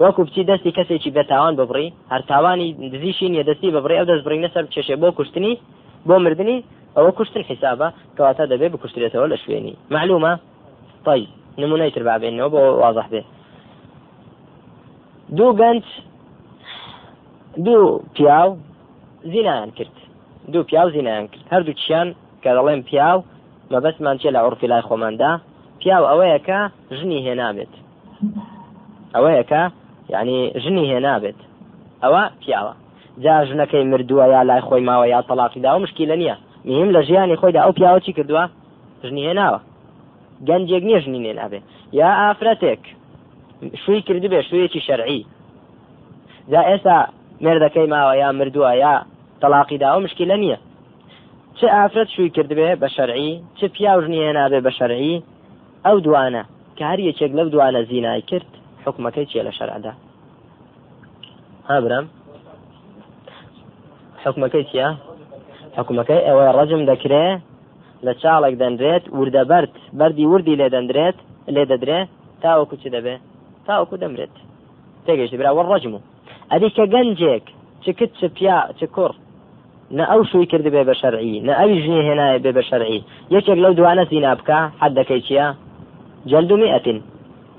وەکو 0.00 0.24
بچی 0.24 0.44
دەستی 0.44 0.72
کەسێکی 0.78 1.10
بێتاوان 1.16 1.56
ببڕی 1.56 1.88
هەر 2.12 2.22
تاوانی 2.28 2.68
دزیشین 2.92 3.32
یە 3.38 3.44
دەستی 3.48 3.72
ببڕی 3.74 3.96
ئەو 3.98 4.06
دەست 4.10 4.24
بڕینە 4.26 4.48
سەر 4.54 4.64
بچێشێ 4.68 4.96
بۆ 5.02 5.08
کوشتنی 5.18 5.58
بۆ 6.08 6.14
مردنی 6.24 6.64
ئەوە 6.96 7.10
کوشتن 7.18 7.42
حیسابە 7.48 7.88
کەواتە 8.16 8.44
دەبێت 8.52 8.70
بکوشترێتەوە 8.74 9.26
لە 9.32 9.36
شوێنی 9.42 9.74
معلومە 9.94 10.32
طيب 11.06 11.28
نمونەی 11.58 11.90
تر 11.94 12.02
بابێنەوە 12.08 12.48
بۆ 12.54 12.62
واضح 12.82 13.06
بێ 13.12 13.22
دوو 15.36 15.56
گەنج 15.60 15.84
دوو 17.66 18.00
پیاو 18.14 18.56
زینایان 19.32 19.70
کرد. 19.70 19.94
دوو 20.52 20.62
پیاو 20.62 20.90
زینایان 20.90 21.26
کرد. 21.32 21.44
هەردوو 21.52 21.78
چیان 21.82 22.08
کە 22.42 22.50
دەڵێن 22.56 22.80
پیاو 22.88 23.18
مەبەستمان 23.72 24.16
چێ 24.20 24.30
لە 24.34 24.40
عرفی 24.46 24.66
لای 24.72 24.82
خۆماندا؟ 24.88 25.32
پیاو 25.80 26.04
ئەوەیە 26.10 26.38
کە 26.46 26.58
ژنی 26.98 27.20
هێنابێت. 27.26 27.72
ئەوەیە 29.14 29.44
کە 29.50 29.62
یعنی 30.12 30.38
ژنی 30.62 30.84
هێنابێت. 30.92 31.38
ئەوە 32.02 32.22
پیاوە. 32.42 32.74
جا 33.24 33.34
ژنەکەی 33.48 33.84
مردووە 33.92 34.24
یا 34.34 34.42
لای 34.48 34.62
خۆی 34.66 34.82
ماوە 34.88 35.06
یا 35.14 35.20
تەلاقیدا 35.28 35.70
و 35.74 35.82
مشکی 35.84 36.06
لە 36.10 36.16
نییە. 36.22 36.36
مهم 36.68 36.90
لە 36.96 37.00
ژیانی 37.08 37.36
خۆیدا 37.40 37.60
ئەو 37.64 37.72
پیاوە 37.78 38.00
چی 38.04 38.12
کردووە؟ 38.18 38.44
ژنی 39.06 39.22
هێناوە. 39.28 39.60
گەنجێک 40.48 40.82
نییە 40.88 41.00
ژنی 41.04 41.20
نێنابێ 41.26 41.60
یا 42.00 42.10
ئافرەتێک. 42.20 42.82
شووی 43.82 44.02
کردبێ 44.06 44.40
شوویەکی 44.48 44.80
شەرعی. 44.86 45.22
جا 46.52 46.60
ئێستا 46.68 46.96
مێردەکەی 47.44 47.86
ماوە 47.92 48.14
یا 48.22 48.28
مردووە 48.38 48.72
یا 48.84 48.94
تەلاقیدا 49.42 49.88
و 49.96 50.00
مشکی 50.04 50.26
لە 50.30 50.36
نییە. 50.42 50.58
چه 51.58 51.66
ئافرەت 51.76 52.08
شووی 52.14 52.30
کردبێ 52.36 52.70
بە 52.82 52.88
شەرعی 52.96 53.32
چ 53.58 53.60
پیاژنی 53.74 54.24
هێنابێ 54.26 54.60
بە 54.66 54.72
شەرعی؟ 54.78 55.22
ئەو 55.86 55.96
دوانە 56.06 56.42
کە 56.76 56.84
هەر 56.90 57.00
یەکێک 57.08 57.32
لەو 57.38 57.48
دوانە 57.54 57.80
زینای 57.90 58.22
کرد 58.30 58.50
حکومەکەی 58.84 59.26
چیە 59.30 59.42
لە 59.48 59.52
شەرعدا 59.58 59.92
ها 61.68 61.76
برم 61.84 62.06
حکومەکەی 64.24 64.64
چیە 64.70 64.88
حکومەکەی 65.78 66.24
ئەوەی 66.26 66.54
ڕەجم 66.56 66.82
دەکرێ 66.90 67.26
لە 68.06 68.12
چاڵێک 68.22 68.54
دەندرێت 68.62 69.04
وردە 69.18 69.42
بەرد 69.50 69.74
بەردی 69.98 70.26
وردی 70.32 70.58
لێ 70.60 70.68
دەندرێت 70.74 71.16
لێ 71.54 71.64
دەدرێت 71.70 72.08
تاوەکو 72.42 72.76
چی 72.82 72.88
دەبێ؟ 72.94 73.14
تاوەکو 73.66 73.96
دەمرێت. 74.02 74.34
تێگەشتی 75.06 75.38
برا 75.40 75.50
وە 75.56 75.62
ڕەجم 75.70 75.92
و. 75.96 76.00
ئەدی 76.50 76.70
کە 76.76 76.84
گەنجێک 76.94 77.44
چ 77.82 77.86
کت 77.98 78.12
چ 78.18 78.22
پیا 78.36 78.58
چ 78.78 78.80
کوڕ 78.94 79.12
نە 79.90 80.04
ئەو 80.10 80.22
شووی 80.30 80.46
کرد 80.46 80.66
بێ 80.74 80.82
بە 80.88 80.94
شەرعی 81.00 81.42
نە 81.46 81.52
ئەوی 81.58 81.82
ژنی 81.82 82.02
هێنایە 82.08 82.38
بێ 82.44 82.52
بە 82.56 82.62
شەرعی. 82.70 83.00
یەکێک 83.34 83.58
لەو 83.64 83.72
دوانە 83.78 84.04
زینا 84.10 84.32
بکە 84.38 84.58
حد 84.80 84.92
دەکەی 84.98 85.20
چییە 85.26 85.46
جلدومی 86.30 86.72
ئەتین 86.74 86.98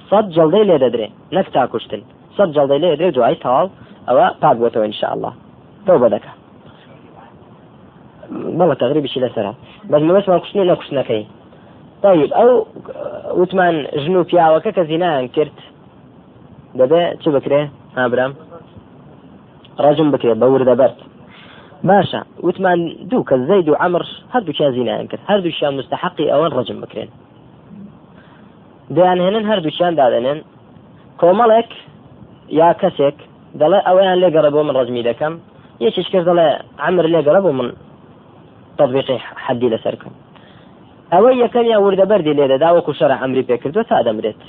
سەد 0.10 0.26
جڵدەی 0.36 0.66
لێ 0.70 0.78
دەدرێ 0.84 1.08
نەک 1.36 1.48
تا 1.56 1.68
کوشتن 1.72 2.02
سەد 2.38 2.50
جڵدەی 2.56 2.80
لێ 2.84 2.90
دەدرێ 2.94 3.10
دوای 3.16 3.36
تەواو 3.44 3.68
ئەوە 4.08 4.26
پاک 4.42 4.58
بۆتەوە 4.62 4.86
انشاءله 4.90 5.32
تۆ 5.86 5.94
بە 6.02 6.08
دەکە 6.16 6.32
بەڵە 8.58 8.76
تەغریبیشی 8.82 9.20
لەسرە 9.24 9.52
بەس 9.92 10.02
مەبەسمان 10.08 10.40
کوشتنی 10.42 10.70
نەکوشتنەکەی. 10.72 11.24
طيب 12.04 12.30
ئەو 12.38 12.50
وتمان 13.40 13.76
ژن 14.04 14.16
و 14.16 14.24
پیاوەکە 14.30 14.72
کە 14.76 14.84
زینایان 14.90 15.28
کرد 15.36 15.58
دەبێ 16.80 17.02
چ 17.22 17.26
بکرێ؟ 17.36 17.62
هابرام 18.00 18.32
ڕەجم 19.84 20.08
بکرێت 20.14 20.38
بە 20.42 20.48
وردەبەرد 20.54 20.98
باشە 21.84 22.22
وتمان 22.44 22.80
دوو 23.10 23.24
کە 23.30 23.36
زەید 23.48 23.70
و 23.70 23.74
عمر 23.74 24.04
هەردووچیان 24.34 24.72
زینایان 24.78 25.08
کرد. 25.08 25.22
هەردووشیان 25.30 25.74
مستحقی 25.80 26.32
ئەوەن 26.32 26.52
ڕەجم 26.58 26.78
بکرێن. 26.84 27.10
دەیانهێنن 28.96 29.46
هەردووچیان 29.52 29.94
دادێنن 30.00 30.40
کۆمەڵێک 31.22 31.70
یا 32.60 32.70
کەسێک 32.82 33.18
دەڵێ 33.60 33.80
ئەویان 33.88 34.18
لێگەڕە 34.24 34.50
بۆ 34.56 34.62
من 34.68 34.76
ڕزمی 34.80 35.04
دەکەم 35.10 35.34
یەکیش 35.86 36.08
کرد 36.14 36.26
دەڵێ 36.30 36.48
عمر 36.86 37.06
لێگەڕە 37.14 37.42
بۆ 37.46 37.52
من 37.60 37.70
تطبیقی 38.80 39.18
حەدی 39.46 39.70
لەسەرکەم 39.74 40.14
ئەوەی 41.14 41.36
یەکەم 41.44 41.66
یا 41.74 41.78
وردە 41.86 42.06
بەردی 42.12 42.34
لێدەدا 42.40 42.70
وەکو 42.76 42.94
شەرە 43.00 43.16
ئەمری 43.22 43.48
پێکردوە 43.50 43.84
تا 43.90 44.04
دەمرێت. 44.08 44.42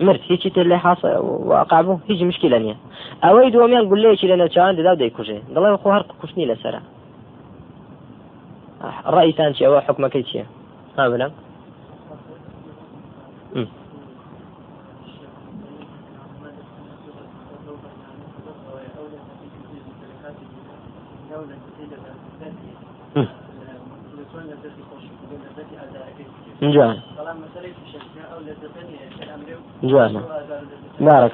مرد 0.00 0.20
هیچی 0.30 0.50
تر 0.50 0.66
لێ 0.70 0.76
حاص 0.76 1.04
واقعبوو 1.50 2.00
هیچ 2.06 2.20
مشکلە 2.30 2.58
نییە. 2.64 2.76
ئەوەی 3.24 3.50
دومیان 3.54 3.84
گولەیەکی 3.90 4.30
لە 4.32 4.36
نەچوان 4.42 4.74
دەدا 4.78 4.94
دەیکوژێ. 5.02 5.38
دەڵێ 5.54 5.68
خۆ 5.82 5.88
هەر 5.94 6.02
کوشتنی 6.20 6.48
لەسرە. 6.50 6.80
ڕایتان 9.14 9.50
چی؟ 9.56 9.64
ئەوە 9.66 9.80
حکومەکەی 9.86 10.24
چییە؟ 10.28 10.44
ها 10.96 11.04
بلم 11.10 11.32
جوان 26.72 26.96
جوانە. 29.90 30.22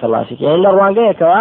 الله 0.05 0.23
فيك 0.25 0.41
يعني 0.41 0.63
لە 0.65 0.71
ڕوانگەیەکەوە؟ 0.77 1.41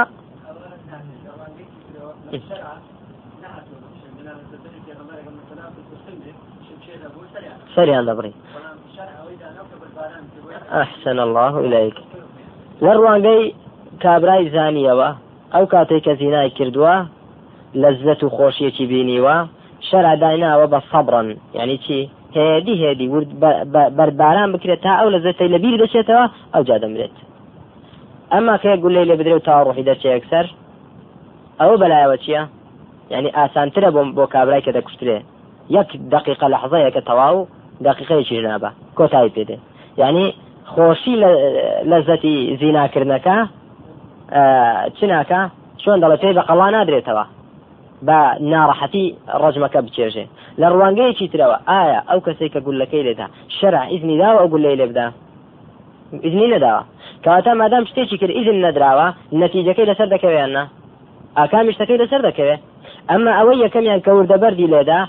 سريان 7.75 8.05
دبري 8.05 8.33
أحسن 10.81 11.19
الله 11.19 11.53
إليك. 11.65 11.97
لە 12.81 12.91
ڕوانگەی 12.99 13.53
کابرای 14.03 14.49
زانیەوە 14.55 15.09
ئەو 15.53 15.65
کاتێک 15.73 16.03
کە 16.05 16.13
زینای 16.19 16.49
کردووە 16.57 16.95
لەزەت 17.81 18.21
و 18.23 18.29
خۆشیەکی 18.35 18.85
بینیوە 18.91 19.37
شەرع 19.87 20.15
دایناوە 20.23 20.67
بە 20.73 20.79
سەبڕن 20.91 21.27
یعنی 21.57 21.77
چی؟ 21.85 21.99
هێدی 22.37 22.75
هێدی 22.83 23.07
بەرباران 23.97 24.49
بکرێت 24.53 24.81
تا 24.85 24.91
ئەو 24.99 25.09
لە 25.15 25.19
زەتەی 25.25 25.49
لەبیر 25.53 25.75
دەچێتەوە 25.83 26.25
ئەو 26.53 26.63
جا 26.67 26.77
دەمرێت. 26.83 27.15
ئەمما 28.33 28.55
کە 28.63 28.71
گولەی 28.83 29.05
لێ 29.09 29.15
بدرێت 29.19 29.43
تا 29.47 29.63
ڕوحی 29.65 29.87
دەرچێ 29.89 30.09
یەکسەر 30.15 30.45
ئەوە 31.59 31.75
بەلایەوە 31.81 32.17
چییە؟ 32.23 32.43
یعنی 33.13 33.29
ئاسانترە 33.37 33.89
بۆ 33.95 34.01
بۆ 34.17 34.25
کابرای 34.33 34.61
کە 34.65 34.71
دەکوشترێ. 34.77 35.17
یەک 35.77 35.89
دقیقە 36.13 36.47
لە 36.53 36.57
حەزەیەکە 36.63 37.01
تەواو 37.09 37.47
دقیقەیەکی 37.85 38.41
نابە. 38.47 38.69
کۆتایی 38.97 39.31
پێدێ. 39.35 39.57
یعنی 40.01 40.25
خۆشی 40.73 41.15
لە 41.91 41.97
زەتی 42.07 42.35
زیناکردنەکە 42.59 43.37
چناکە 44.97 45.41
چۆن 45.81 45.97
دەڵێ 46.03 46.17
پێی 46.21 46.33
بە 46.37 46.43
قەڵا 46.49 46.67
نادرێتەوە. 46.75 47.25
بە 48.07 48.19
ناڕەحەتی 48.51 49.05
ڕەجمەکە 49.41 49.79
بچێژێ. 49.85 50.25
لە 50.61 50.67
ڕوانگەیەکی 50.73 51.31
ترەوە 51.33 51.57
ئایا 51.69 51.99
ئەو 52.09 52.19
کەسێک 52.25 52.51
کە 52.53 52.59
گولەکەی 52.65 53.05
لێدا 53.07 53.27
شەرع 53.57 53.83
ئیزنی 53.91 54.17
داوە 54.21 54.39
ئەو 54.41 54.49
گولەی 54.53 54.77
لێ 54.79 54.85
بدا 54.91 55.07
ئیزنی 56.25 56.47
نەداوە 56.53 56.83
کەواتە 57.23 57.51
مادام 57.61 57.83
شتێکی 57.89 58.17
کرد 58.21 58.31
ئیزن 58.37 58.57
نەدراوە 58.65 59.07
نەتیجەکەی 59.41 59.89
لەسەر 59.89 60.07
دەکەوێنە 60.13 60.63
ئاکامی 61.37 61.73
شتەکەی 61.75 62.01
لەسەر 62.03 62.21
دەکەوێ. 62.27 62.55
ئەمە 63.09 63.31
ئەوەی 63.37 63.61
یەکەمیان 63.65 63.99
کە 64.05 64.11
وردەبەردی 64.17 64.71
لێدا 64.73 64.99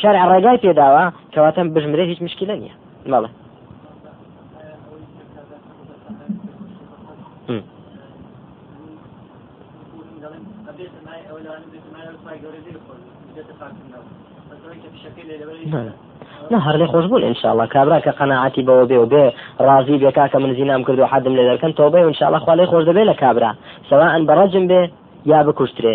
شەرع 0.00 0.24
ڕێگای 0.32 0.62
پێداوە 0.64 1.04
کەواتە 1.32 1.60
بژمرە 1.74 2.04
هیچ 2.10 2.20
مشکلە 2.26 2.54
نییە. 2.62 2.74
مەڵێ 3.12 3.43
نه 16.50 16.58
هەر 16.66 16.76
لێ 16.80 16.86
خۆش 16.92 17.06
بوون 17.10 17.24
انشاءله 17.24 17.66
کابرا 17.66 17.98
کە 18.00 18.12
قەنەعاتی 18.18 18.62
بەوە 18.68 18.84
بێ 18.90 18.98
و 19.02 19.06
بێ 19.12 19.24
ڕازی 19.66 19.96
بێ 20.02 20.10
کاکە 20.16 20.38
من 20.42 20.54
زینام 20.58 20.82
کرد 20.86 20.98
و 20.98 21.06
حدم 21.12 21.34
لێ 21.38 21.44
دەکەن 21.50 21.72
تۆ 21.78 21.84
بێ 21.92 22.00
انشاءله 22.10 22.38
خوا 22.44 22.54
لێ 22.54 22.66
خۆش 22.70 22.84
دەبێ 22.88 23.04
لە 23.10 23.14
کابرا. 23.22 23.50
سەواء 23.90 24.14
بەڕەجم 24.28 24.64
بێ 24.70 24.80
یا 25.32 25.38
بکوشترێ 25.46 25.94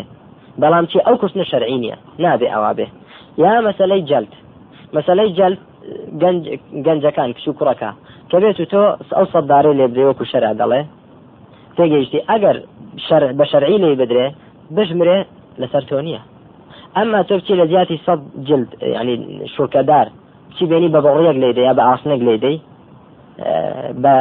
بەڵام 0.61 0.85
چی؟ 0.91 0.97
ئەو 1.05 1.15
کوشتنە 1.21 1.45
شەرعی 1.51 1.77
نییە. 1.83 1.97
نابێ 2.23 2.47
ئەوا 2.53 2.71
بێ. 2.77 2.87
یا 3.43 3.51
مەسلەی 3.67 4.01
جەلد. 4.09 4.33
مەسلەی 4.95 5.29
جەلد 5.37 5.59
گەنجەکان 6.85 7.29
کچ 7.35 7.45
و 7.47 7.53
کوڕەکە. 7.59 7.91
کە 8.29 8.37
بێت 8.41 8.59
و 8.59 8.65
تۆ 8.71 8.81
ئەو 9.17 9.25
سەددارێ 9.33 9.71
لێ 9.79 9.85
بدرێ 9.89 10.05
وەکو 10.09 10.25
شەرع 10.31 10.53
دەڵێ. 10.61 10.81
تێگەیشتی 11.77 12.19
ئەگەر 12.29 12.57
بە 13.39 13.45
شەرعی 13.51 13.77
لێ 13.83 13.89
بدرێ 14.01 14.25
بژمرێ 14.75 15.17
لەسەر 15.61 15.83
تۆ 15.89 15.97
نییە. 16.07 16.21
ئەمما 16.95 17.23
تۆ 17.27 17.33
بچی 17.37 17.53
لە 17.61 17.65
زیاتی 17.71 17.97
سەد 18.05 18.19
جلد 18.47 18.69
ینی 18.95 19.15
شوکەدار 19.55 20.07
چی 20.55 20.63
بینی 20.71 20.89
بە 20.93 20.99
بەڕێک 21.05 21.37
لێدە 21.43 21.61
یا 21.67 21.73
بە 21.77 21.83
ئاسنێک 21.89 22.21
لێدەی 22.27 22.57
بە 24.03 24.13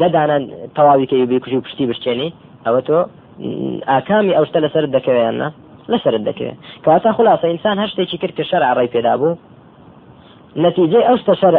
دەدانە 0.00 0.36
تەواویکەی 0.76 1.26
بێکوژی 1.30 1.56
و 1.56 1.64
پشتی 1.66 1.86
بشتێنی 1.90 2.28
ئەوە 2.66 2.80
تۆ 2.88 2.98
ئاکامی 3.90 4.36
ئەوشتە 4.36 4.58
لەسەر 4.64 4.84
دەکەوێنە 4.96 5.48
لەسرت 5.92 6.22
دەکەوێت 6.28 6.58
کەواتە 6.84 7.10
خلاصە 7.16 7.46
ئینسان 7.52 7.76
هەر 7.82 7.88
شتێکی 7.92 8.18
کرد 8.22 8.34
کە 8.38 8.44
شەر 8.50 8.62
ڕێ 8.78 8.86
پێدا 8.94 9.14
بوو. 9.20 9.36
نتیجه 10.56 11.00
ئەو 11.08 11.16
شتە 11.20 11.34
شەر 11.40 11.54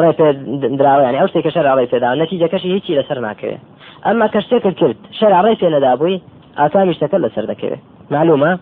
ڕێ 0.00 0.12
پێدراوە 0.18 1.02
ینی 1.08 1.18
ئەو 1.20 1.28
شتێکە 1.30 1.50
شەر 1.54 1.66
ڕێ 1.78 1.86
پێدا 1.92 2.08
نتیجە 2.22 2.48
کەشی 2.52 2.70
هیچی 2.76 2.96
لەسەر 2.98 3.18
ناکەوێت 3.26 3.62
ئەمما 4.06 4.26
کە 4.32 4.40
شتێکت 4.46 4.74
کرد 4.80 4.98
شەر 5.18 5.32
ڕێ 5.44 5.54
پێ 5.60 5.68
نەدابووی 5.74 6.16
ئاکامی 6.60 6.94
شتەکە 6.96 7.18
لەسەر 7.24 7.44
دەکەوێت 7.52 7.82
معلومە 8.10 8.58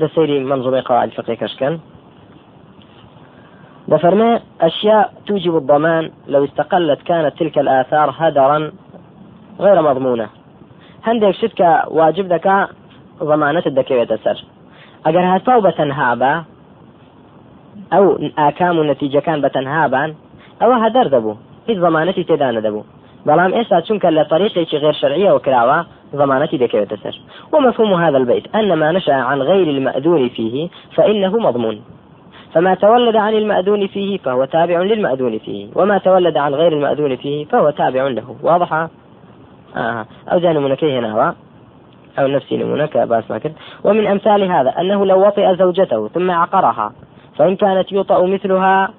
دەسەیری 0.00 0.38
منظومة 0.52 0.80
قواعد 0.80 1.08
الفقه 1.08 1.34
كشكن. 1.34 1.78
دفرما 3.88 4.40
أشياء 4.60 5.12
توجب 5.26 5.56
الضمان 5.56 6.10
لو 6.28 6.44
استقلت 6.44 7.02
كانت 7.02 7.38
تلك 7.38 7.58
الآثار 7.58 8.14
هدرا 8.18 8.72
غير 9.60 9.82
مضمونة. 9.82 10.28
هندك 11.04 11.30
شتك 11.30 11.60
واجب 11.90 12.28
دكا 12.28 12.68
ضمانة 13.22 13.62
الدكية 13.66 14.16
سر 14.24 14.44
أجر 15.06 15.20
هاتفاو 15.20 15.60
بتنهابا 15.60 16.44
أو 17.92 18.18
آكام 18.38 18.80
النتيجة 18.80 19.18
كان 19.18 19.40
بتنهابا 19.40 20.14
ئەو 20.62 20.72
هەدەر 20.72 21.06
دەبوو. 21.06 21.34
هیچ 21.68 21.78
ضمانەتی 21.78 22.24
تێدا 22.28 22.48
نەدەبوو 22.56 22.82
بەڵام 23.26 23.52
ئێستا 23.56 23.78
چونکە 23.86 24.08
لە 24.16 24.24
طريقێکی 24.32 24.76
غير 24.84 24.92
شرعية 24.92 25.30
وكراوة 25.32 25.86
ضمانتي 26.16 26.56
دكيوة 26.56 26.88
سر 27.02 27.20
ومفهوم 27.52 27.94
هذا 27.94 28.18
البيت 28.18 28.54
أن 28.54 28.72
ما 28.72 28.92
نشأ 28.92 29.14
عن 29.14 29.42
غير 29.42 29.70
المأذون 29.70 30.28
فيه 30.28 30.68
فإنه 30.94 31.38
مضمون. 31.38 31.80
فما 32.54 32.74
تولد 32.74 33.16
عن 33.16 33.34
المأذون 33.34 33.86
فيه 33.86 34.18
فهو 34.18 34.44
تابع 34.44 34.82
للمأذون 34.82 35.38
فيه. 35.38 35.68
وما 35.74 35.98
تولد 35.98 36.36
عن 36.36 36.54
غير 36.54 36.72
المأذون 36.72 37.16
فيه 37.16 37.44
فهو 37.44 37.70
تابع 37.70 38.08
له. 38.08 38.36
واضح؟ 38.42 38.72
آه. 39.76 40.06
ئەوجا 40.32 40.52
نموونەکی 40.52 40.98
هێنا 40.98 41.34
ئەو 42.18 42.26
نەفسی 42.26 42.56
نموونەک 42.56 42.98
باس 42.98 43.30
ما 43.30 43.40
ومن 43.84 44.06
أمثال 44.06 44.42
هذا 44.42 44.70
أنه 44.80 45.06
لو 45.06 45.26
وطئ 45.26 45.56
زوجته 45.56 46.08
ثم 46.08 46.30
عقرها 46.30 46.92
فإن 47.36 47.56
كانت 47.56 47.92
يوطأ 47.92 48.26
مثلها 48.26 48.90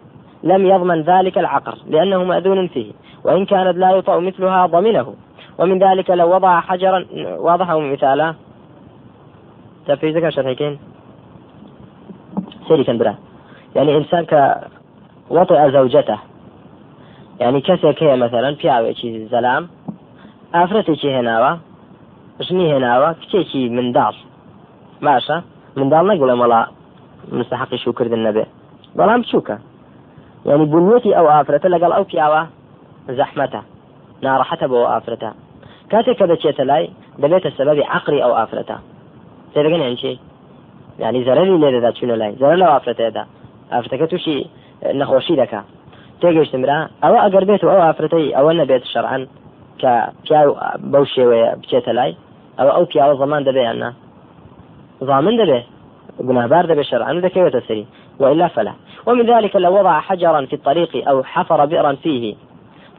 لم 0.43 0.65
يضمن 0.65 1.01
ذلك 1.01 1.37
العقر 1.37 1.75
لأنه 1.89 2.23
مأذون 2.23 2.67
فيه. 2.67 2.91
وإن 3.23 3.45
كانت 3.45 3.77
لا 3.77 3.91
يطأ 3.91 4.19
مثلها 4.19 4.65
ضمنه. 4.65 5.13
ومن 5.59 5.79
ذلك 5.79 6.09
لو 6.09 6.27
وضع 6.35 6.59
حجرا 6.59 7.05
واضحة 7.47 7.79
مثالا. 7.79 8.35
تفريز 9.87 10.17
ذكر 10.17 10.31
شرحيكين 10.31 10.79
سيري 12.67 12.83
كان 12.83 12.97
برا 12.97 13.15
يعني 13.75 13.97
إنسان 13.97 14.25
كوطئ 15.29 15.71
زوجته 15.71 16.19
يعني 17.39 17.61
كسك 17.61 18.03
هي 18.03 18.15
مثلا 18.15 18.55
پیاوێکی 18.55 19.29
زەلام 19.31 19.63
ئافرەتێکی 20.53 21.09
هێناوە 21.15 21.51
ژنی 22.45 22.65
هێناوە 22.71 23.09
کچێکی 23.21 23.61
منداڵ 23.75 24.15
باشە 25.05 25.37
منداڵ 25.77 26.03
نەگوڵێ 26.11 26.35
مەڵا 26.41 26.61
مستحقی 27.31 27.77
شوکردن 27.77 28.21
نەبێ 28.27 28.45
بەڵام 28.97 29.21
يعني 30.45 30.65
بنيتي 30.65 31.17
أو 31.17 31.27
آفرة 31.27 31.67
لقال 31.67 31.91
أو 31.91 32.03
پیاوە 32.03 32.41
زەحمەتە 33.17 33.61
ناڕەحەتە 34.23 34.65
بۆ 34.71 34.79
ئافرەتە 34.91 35.31
کاتێک 35.91 36.17
کە 36.19 36.25
دەچێتە 36.31 36.63
لای 36.71 36.85
دەبێتە 37.21 37.49
سەبەبی 37.57 37.83
عقری 37.95 38.23
ئەو 38.23 38.33
ئافرەتە 38.39 38.77
تێدەگەن 39.53 39.81
یان 39.85 39.95
چی 40.01 40.19
ینی 40.99 41.21
زەرری 41.27 41.57
لێ 41.63 41.69
دەدا 41.75 41.91
چوونە 41.97 42.15
لای 42.21 42.33
زەر 42.41 42.55
لەو 42.61 42.69
ئافرەتەیەدا 42.75 43.23
ئافرەتەکە 43.73 44.05
تووشی 44.11 44.37
نەخۆشی 44.99 45.35
دەکا 45.41 45.61
تێگەشتمرا 46.21 46.79
ئەوە 47.03 47.19
ئەگەر 47.23 47.43
بێت 47.49 47.63
و 47.63 47.69
ئەو 47.73 47.81
ئافرەتەی 47.87 48.33
ئەوە 48.37 48.51
نەبێت 48.61 48.83
شەرعەن 48.93 49.23
کە 49.81 49.93
پیا 50.25 50.41
بەو 50.91 51.05
شێوەیە 51.13 51.49
بچێتە 51.61 51.91
لای 51.97 52.13
ئەوە 52.59 52.71
ئەو 52.75 52.85
پیاوە 52.91 53.15
زەمان 53.21 53.41
ضامن 55.09 55.35
دەبێ 55.41 55.59
گناهبار 56.27 56.63
دەبێ 56.71 56.83
شەرعەن 56.91 57.17
دەکەوێتە 57.25 57.61
سەری 57.67 57.85
وإلا 58.19 58.47
فلا. 58.47 58.73
ومن 59.07 59.25
ذلك 59.25 59.55
لو 59.55 59.79
وضع 59.79 59.99
حجرا 59.99 60.45
في 60.45 60.55
الطريق 60.55 61.09
أو 61.09 61.23
حفر 61.23 61.65
بئرا 61.65 61.93
فيه. 62.03 62.35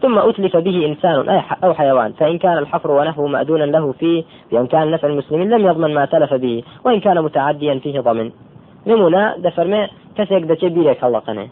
ثم 0.03 0.19
أتلف 0.19 0.57
به 0.57 0.87
إنسان 0.87 1.43
أو 1.65 1.75
حيوان 1.75 2.13
فإن 2.13 2.39
كان 2.39 2.59
الحفر 2.59 2.91
ونحوه 2.91 3.27
مأذونا 3.27 3.65
له 3.65 3.93
فيه 3.93 4.25
بإمكان 4.53 4.91
نفع 4.91 5.09
المسلمين 5.09 5.51
لم 5.51 5.67
يضمن 5.67 5.95
ما 5.95 6.05
تلف 6.05 6.35
به 6.35 6.63
وإن 6.85 7.01
كان 7.01 7.23
متعديا 7.23 7.75
فيه 7.79 8.01
ضمن. 8.01 8.31
نمونا 8.87 9.37
دفرمي 9.39 9.89
كسيك 10.17 10.45
دچه 10.45 10.69
بيرك 10.69 11.01
هەڵقنێ 11.05 11.47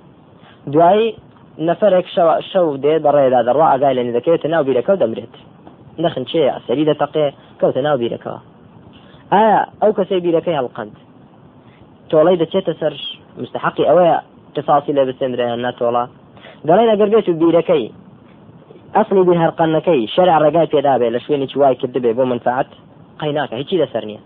دوایی 0.67 1.15
نەفرێک 1.59 2.07
شەو 2.53 2.67
دێ 2.85 2.95
بەڕێدا 3.05 3.41
دەڕوا 3.49 3.67
ئاگای 3.71 3.95
لە 3.99 4.03
دەکەوێتە 4.17 4.47
ناو 4.55 4.65
بیرەکە 4.69 4.91
و 4.91 5.01
دەمرێت 5.03 5.35
نەخن 6.03 6.25
چێە 6.31 6.55
سەری 6.67 6.85
دەتەقێ 6.91 7.27
کەوتە 7.61 7.81
ناو 7.87 7.97
بیرەکەەوە 8.03 8.41
ئایا 9.33 9.59
ئەو 9.83 9.93
کەسەی 9.99 10.21
بیرەکەی 10.27 10.59
هەڵقند 10.61 10.95
تۆڵەی 12.11 12.39
دەچێتە 12.43 12.73
سەر 12.81 12.95
مستحقی 13.43 13.89
ئەوەیە 13.89 14.17
قصاصی 14.57 14.93
لە 14.99 15.03
بسێنرێن 15.09 15.61
ناتۆڵە 15.67 16.05
دەڵێن 16.69 16.89
ئەگەر 16.93 17.09
بێت 17.13 17.29
و 17.29 17.39
بیرەکەی 17.43 17.85
ئەسڵی 18.97 19.23
بین 19.29 19.39
هەرقەنەکەی 19.45 20.09
شەرع 20.15 20.39
ڕێگای 20.45 20.71
پێدابێ 20.73 21.09
لە 21.15 21.21
شوێنی 21.25 21.49
وای 21.57 21.77
کردبێ 21.81 22.13
بۆ 22.19 22.25
منفعات 22.33 22.67
قەیناکە 23.21 23.55
هیچی 23.61 23.81
لەسەر 23.83 24.05
نییە 24.09 24.21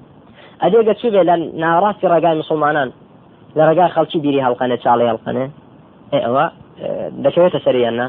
ئەدێگە 0.62 0.94
چی 1.00 1.10
بێ 1.10 1.22
لە 1.28 1.34
ناڕاستی 1.62 2.06
ڕێگای 2.12 2.36
مسلمانان. 2.42 2.90
لە 3.56 3.62
ڕێگای 3.68 3.92
خەڵکی 3.94 4.18
بیری 4.24 4.44
هەڵقەنە 4.46 4.76
چاڵی 4.84 5.10
هەڵقەنێ 5.10 5.46
ئەوە 6.24 6.44
دەکەوێتە 7.24 7.58
سەریاننا 7.64 8.06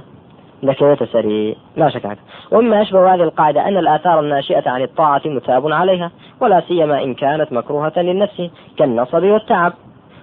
ذكرت 0.65 1.03
سري. 1.03 1.55
لا 1.77 1.89
شك 1.89 2.17
ومما 2.51 2.81
يشبه 2.81 3.13
هذه 3.13 3.23
القاعدة؟ 3.23 3.67
أن 3.67 3.77
الآثار 3.77 4.19
الناشئة 4.19 4.69
عن 4.69 4.81
الطاعة 4.81 5.21
متاب 5.25 5.71
عليها 5.71 6.11
ولا 6.41 6.61
سيما 6.67 7.03
إن 7.03 7.13
كانت 7.13 7.53
مكروهة 7.53 7.93
للنفس 7.97 8.49
كالنصب 8.77 9.23
والتعب 9.23 9.73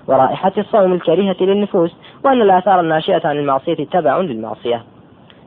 ورائحة 0.09 0.53
الصوم 0.59 0.93
الكريهة 0.93 1.37
للنفوس 1.41 1.93
وأن 2.25 2.43
الآثار 2.43 2.81
الناشئة 2.81 3.29
عن 3.29 3.37
المعصية 3.39 3.85
تبع 3.85 4.19
للمعصية. 4.19 4.83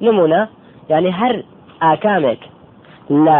نمونة 0.02 0.48
یعنی 0.92 1.12
هەر 1.20 1.36
ئاکامێک 1.84 2.42
لە 3.26 3.40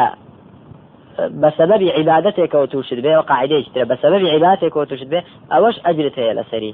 بە 1.42 1.50
سەبەبی 1.58 1.90
عیبادەتێکەوە 1.98 2.68
تووشت 2.72 3.00
بێ 3.06 3.14
و 3.20 3.24
قاعدەیشترە 3.30 3.86
بە 3.92 3.96
سەبەبی 4.04 4.32
عیبادەتێکەوە 4.34 4.86
تووشت 4.90 5.10
بێ 5.12 5.20
ئەوەش 5.52 5.76
ئەجرت 5.86 6.16
هەیە 6.22 6.34
لەسەری 6.40 6.74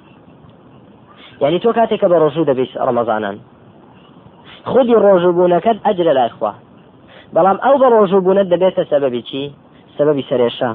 یعنی 1.41 1.59
تۆ 1.63 1.69
کاتێکە 1.77 2.07
بە 2.11 2.17
ڕۆژوو 2.23 2.47
دەبیست 2.49 2.75
ڕەمەزانان. 2.87 3.37
خودی 4.71 4.95
ڕۆژوبوونەکەت 5.05 5.77
ئەجرە 5.85 6.13
لایخوا 6.19 6.53
بەڵام 7.35 7.57
ئەو 7.63 7.75
بە 7.81 7.87
ڕۆژوبوونەت 7.95 8.47
دەبێتە 8.53 8.83
سەبەبی 8.91 9.21
چی؟ 9.29 9.43
سەبەبی 9.97 10.23
سرێشە 10.29 10.71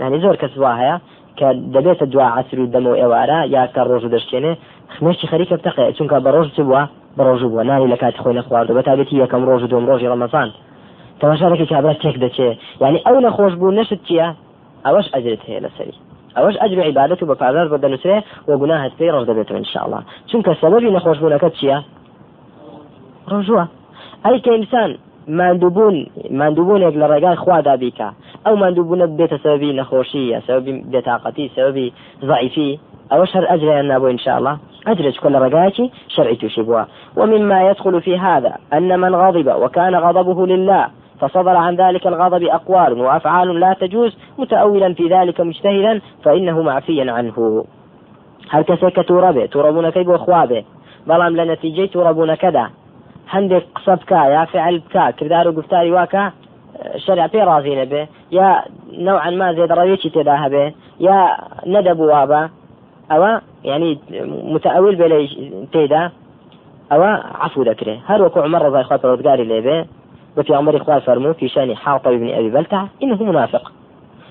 یعنی 0.00 0.20
زۆر 0.24 0.36
کەس 0.42 0.54
وا 0.62 0.72
هەیە 0.80 0.96
کە 1.38 1.48
دەبێتە 1.74 2.04
دوا 2.12 2.26
عەسر 2.38 2.58
و 2.60 2.70
دەم 2.74 2.86
و 2.86 2.98
ئێوارە 3.00 3.40
یا 3.56 3.64
کە 3.74 3.80
ڕۆژ 3.88 4.04
دەشتێنێ 4.14 4.52
خمێکی 4.94 5.26
خەریکە 5.30 5.54
بتەقێ 5.58 5.86
چونکە 5.96 6.16
بە 6.24 6.30
ڕۆژ 6.36 6.48
بووە؟ 6.66 6.82
بە 7.16 7.22
ڕۆژ 7.28 7.42
بووە 7.50 7.62
نانی 7.68 7.90
لە 7.92 7.96
کاتی 8.02 8.18
خۆی 8.22 8.36
نەخواردە 8.38 8.72
بە 8.76 8.82
تابێتی 8.86 9.20
یەکەم 9.22 9.42
ڕۆژ 9.48 9.62
دوم 9.70 9.84
ڕۆژی 9.90 10.10
ڕەمەزان. 10.12 10.48
تەماشارێکی 11.20 11.66
کابرا 11.72 11.94
تێک 12.02 12.16
دەچێ. 12.24 12.50
یعنی 12.82 12.98
ئەو 13.06 13.16
نەخۆش 13.26 13.52
بوو 13.60 13.76
نشت 13.78 14.00
چییە؟ 14.06 14.28
ئەوەش 14.86 15.06
ئەجرت 15.14 15.42
هەیە 15.48 15.60
لەسەری. 15.64 15.96
ئەوەش 16.36 16.56
ئەجر 16.62 16.78
عیبادەت 16.88 17.22
و 17.22 17.26
بە 17.30 17.36
پازار 17.42 17.66
بە 17.72 17.78
دەنووسێ 17.82 18.16
و 18.48 18.50
گونا 18.60 18.76
هەستەی 18.84 19.12
ڕۆژ 19.14 19.24
دەبێتەوە 19.30 19.58
انشاءله 19.62 20.00
چونکە 20.30 20.52
سەبەبی 20.60 20.94
نەخۆشبوونەکە 20.96 21.48
چییە؟ 21.58 21.78
ڕۆژووە. 23.30 23.64
ئەی 24.24 24.38
کە 24.44 24.50
ئینسان 24.56 24.90
مادووبوون 25.38 25.96
مادووبوونێک 26.40 26.94
لە 27.00 27.06
ڕێگای 27.12 27.36
خوادا 27.42 27.74
بیکە 27.82 28.08
ئەو 28.44 28.54
مادووبوونە 28.62 29.06
بێتە 29.18 29.38
سەبی 29.44 29.76
نەخۆشی 29.80 30.24
یا 30.32 30.40
سەبی 30.46 30.72
بێتاقەتی 30.92 31.50
سەبی 31.56 31.92
ضعیفی. 32.28 32.70
ئەوە 33.10 33.24
شەر 33.32 33.44
ئەجریان 33.50 33.86
نابوو 33.88 34.10
إن 34.10 34.18
شاء 34.18 34.38
الله. 34.38 34.56
أجرج 34.86 35.18
كل 35.18 35.34
رجاكي 35.34 35.90
شرعي 36.08 36.36
تشبها 36.36 36.86
ومما 37.16 37.70
يدخل 37.70 38.00
في 38.00 38.18
هذا 38.18 38.52
أن 38.72 39.00
من 39.00 39.14
غضب 39.14 39.62
وكان 39.62 39.94
غضبه 39.94 40.46
لله 40.46 40.86
فصدر 41.20 41.56
عن 41.56 41.76
ذلك 41.76 42.06
الغضب 42.06 42.42
أقوال 42.44 43.00
وأفعال 43.00 43.60
لا 43.60 43.72
تجوز 43.80 44.16
متأولا 44.38 44.94
في 44.94 45.08
ذلك 45.08 45.40
مجتهدا 45.40 46.00
فإنه 46.24 46.62
معفيا 46.62 47.12
عنه. 47.12 47.64
هل 48.50 48.62
كسك 48.62 49.08
توربه؟ 49.08 49.46
توربون 49.46 49.90
كيف 49.90 50.10
أخوابه؟ 50.10 50.64
بلام 51.06 51.36
لنتيجة 51.36 51.86
توربون 51.86 52.34
كذا. 52.34 52.70
قسە 53.30 53.94
بکە 54.00 54.20
یا 54.34 54.44
فعل 54.44 54.78
بکە 54.78 55.12
کردار 55.18 55.48
و 55.48 55.52
گفتاری 55.52 55.90
واکە 55.90 56.32
شەرع 57.06 57.26
پێ 57.32 57.42
ڕازی 57.48 57.74
نەبێ 57.80 58.02
یا 58.30 58.48
نەوعا 59.06 59.30
ما 59.30 59.48
زێدەڕەوێکی 59.56 60.12
تێدا 60.14 60.36
هەبێ 60.44 60.66
یا 61.00 61.18
نەدەبووە 61.74 62.22
بە 62.30 62.42
ئەوە 63.10 63.32
ینی 63.64 63.92
متەئول 64.54 64.94
بێ 65.00 65.06
لە 65.12 65.18
تێدا 65.72 66.02
ئەوە 66.90 67.10
عفو 67.44 67.64
دەکرێ 67.64 67.96
هەر 68.08 68.20
وەکو 68.24 68.38
عمر 68.46 68.60
ڕزای 68.66 68.86
خوا 68.88 68.96
پەرۆزگاری 69.02 69.48
لێبێ 69.52 69.78
وفي 70.36 70.54
عمر 70.54 70.76
إخوان 70.76 71.00
فرموا 71.00 71.32
في 71.32 71.48
شأن 71.48 71.76
حاطب 71.76 72.10
بن 72.10 72.30
أبي 72.30 72.50
بلتع 72.50 72.84
إنه 73.02 73.22
منافق. 73.22 73.72